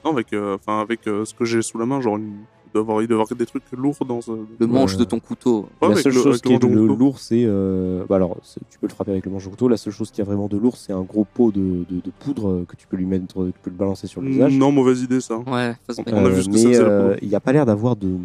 Non, 0.04 0.10
avec, 0.12 0.32
euh, 0.34 0.56
enfin, 0.56 0.80
avec 0.80 1.06
euh, 1.06 1.24
ce 1.24 1.32
que 1.32 1.46
j'ai 1.46 1.62
sous 1.62 1.78
la 1.78 1.86
main, 1.86 2.02
genre, 2.02 2.16
une... 2.18 2.40
il, 2.74 2.78
doit 2.78 2.82
avoir, 2.82 3.02
il 3.02 3.06
doit 3.08 3.20
avoir 3.20 3.28
des 3.38 3.46
trucs 3.46 3.62
lourds 3.72 4.04
dans. 4.04 4.20
ce- 4.20 4.32
Le 4.58 4.66
manche 4.66 4.96
de 4.96 5.04
ton 5.04 5.20
couteau. 5.20 5.68
Ouais, 5.80 5.90
La 5.90 5.94
seule 5.96 6.12
le- 6.12 6.22
chose 6.22 6.40
qui 6.42 6.52
est 6.52 6.60
le 6.62 6.68
de 6.68 6.92
lourd, 6.94 7.20
c'est. 7.20 7.44
euh, 7.46 8.04
bah 8.08 8.16
alors, 8.16 8.36
tu 8.68 8.78
peux 8.80 8.88
le 8.88 8.92
frapper 8.92 9.12
avec 9.12 9.24
le 9.24 9.30
manche 9.30 9.44
de 9.44 9.50
couteau. 9.50 9.68
La 9.68 9.76
seule 9.76 9.92
chose 9.92 10.10
qui 10.10 10.20
a 10.20 10.24
vraiment 10.24 10.48
de 10.48 10.56
lourd, 10.56 10.76
c'est 10.76 10.92
un 10.92 11.02
gros 11.02 11.24
pot 11.24 11.52
de, 11.52 11.84
de- 11.88 12.00
de 12.00 12.10
poudre 12.18 12.64
que 12.68 12.74
tu 12.74 12.86
peux 12.88 12.96
lui 12.96 13.04
mettre, 13.06 13.26
tu 13.26 13.52
peux 13.62 13.70
le 13.70 13.76
balancer 13.76 14.06
sur 14.08 14.20
le 14.20 14.28
visage. 14.28 14.56
Non, 14.56 14.72
mauvaise 14.72 15.02
idée, 15.02 15.20
ça. 15.20 15.38
Ouais, 15.38 15.76
on 16.08 16.24
a 16.24 16.28
vu 16.28 16.42
ce 16.42 16.48
que 16.48 16.52
mais 16.54 16.74
ça 16.74 16.82
euh, 16.82 17.16
il 17.22 17.28
n'y 17.28 17.34
a 17.36 17.40
pas 17.40 17.52
l'air 17.52 17.64
d'avoir 17.66 17.94
de, 17.94 18.16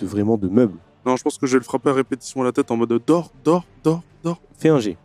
de 0.00 0.06
vraiment 0.06 0.36
de 0.36 0.48
meubles. 0.48 0.78
Non, 1.06 1.16
je 1.16 1.22
pense 1.22 1.38
que 1.38 1.46
je 1.46 1.52
vais 1.52 1.58
le 1.60 1.64
frapper 1.64 1.90
à 1.90 1.94
répétition 1.94 2.42
à 2.42 2.44
la 2.44 2.52
tête 2.52 2.70
en 2.72 2.76
mode 2.76 3.00
d'or, 3.06 3.30
d'or, 3.44 3.64
d'or, 3.84 4.02
d'or. 4.24 4.40
Fais 4.58 4.68
un 4.68 4.78
G, 4.80 4.96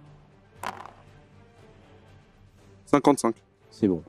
55. 2.87 3.35
c'est 3.69 3.87
bon. 3.87 4.01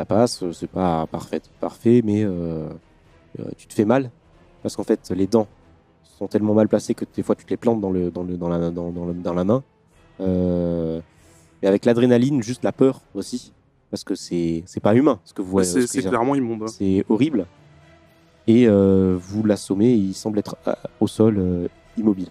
Ça 0.00 0.06
passe, 0.06 0.42
euh, 0.42 0.52
c'est 0.54 0.66
pas 0.66 1.06
parfait, 1.08 1.42
parfait, 1.60 2.00
mais 2.02 2.22
euh, 2.24 2.70
euh, 3.38 3.44
tu 3.58 3.66
te 3.66 3.74
fais 3.74 3.84
mal 3.84 4.10
parce 4.62 4.74
qu'en 4.74 4.82
fait, 4.82 5.10
les 5.14 5.26
dents 5.26 5.46
sont 6.16 6.26
tellement 6.26 6.54
mal 6.54 6.68
placées 6.68 6.94
que 6.94 7.04
des 7.14 7.22
fois 7.22 7.34
tu 7.34 7.44
te 7.44 7.50
les 7.50 7.58
plantes 7.58 7.82
dans, 7.82 7.90
le, 7.90 8.10
dans, 8.10 8.22
le, 8.22 8.38
dans, 8.38 8.48
la, 8.48 8.70
dans, 8.70 8.90
dans 8.92 9.04
le- 9.04 9.12
dans 9.12 9.34
la 9.34 9.44
main. 9.44 9.62
Euh, 10.20 11.02
et 11.62 11.66
avec 11.66 11.84
l'adrénaline, 11.84 12.42
juste 12.42 12.64
la 12.64 12.72
peur 12.72 13.02
aussi, 13.14 13.52
parce 13.90 14.02
que 14.02 14.14
c'est 14.14 14.64
pas 14.82 14.94
humain 14.94 15.20
ce 15.22 15.34
que 15.34 15.42
vous 15.42 15.50
voyez. 15.50 15.68
c'est 15.82 15.86
ce 15.86 16.08
clairement 16.08 16.34
immonde. 16.34 16.62
hein. 16.62 16.68
C'est 16.68 17.04
horrible. 17.10 17.44
Et 18.46 18.66
euh, 18.68 19.18
vous 19.20 19.42
l'assommez, 19.44 19.92
il 19.92 20.14
semble 20.14 20.38
être 20.38 20.56
au 21.00 21.08
sol, 21.08 21.68
immobile. 21.98 22.28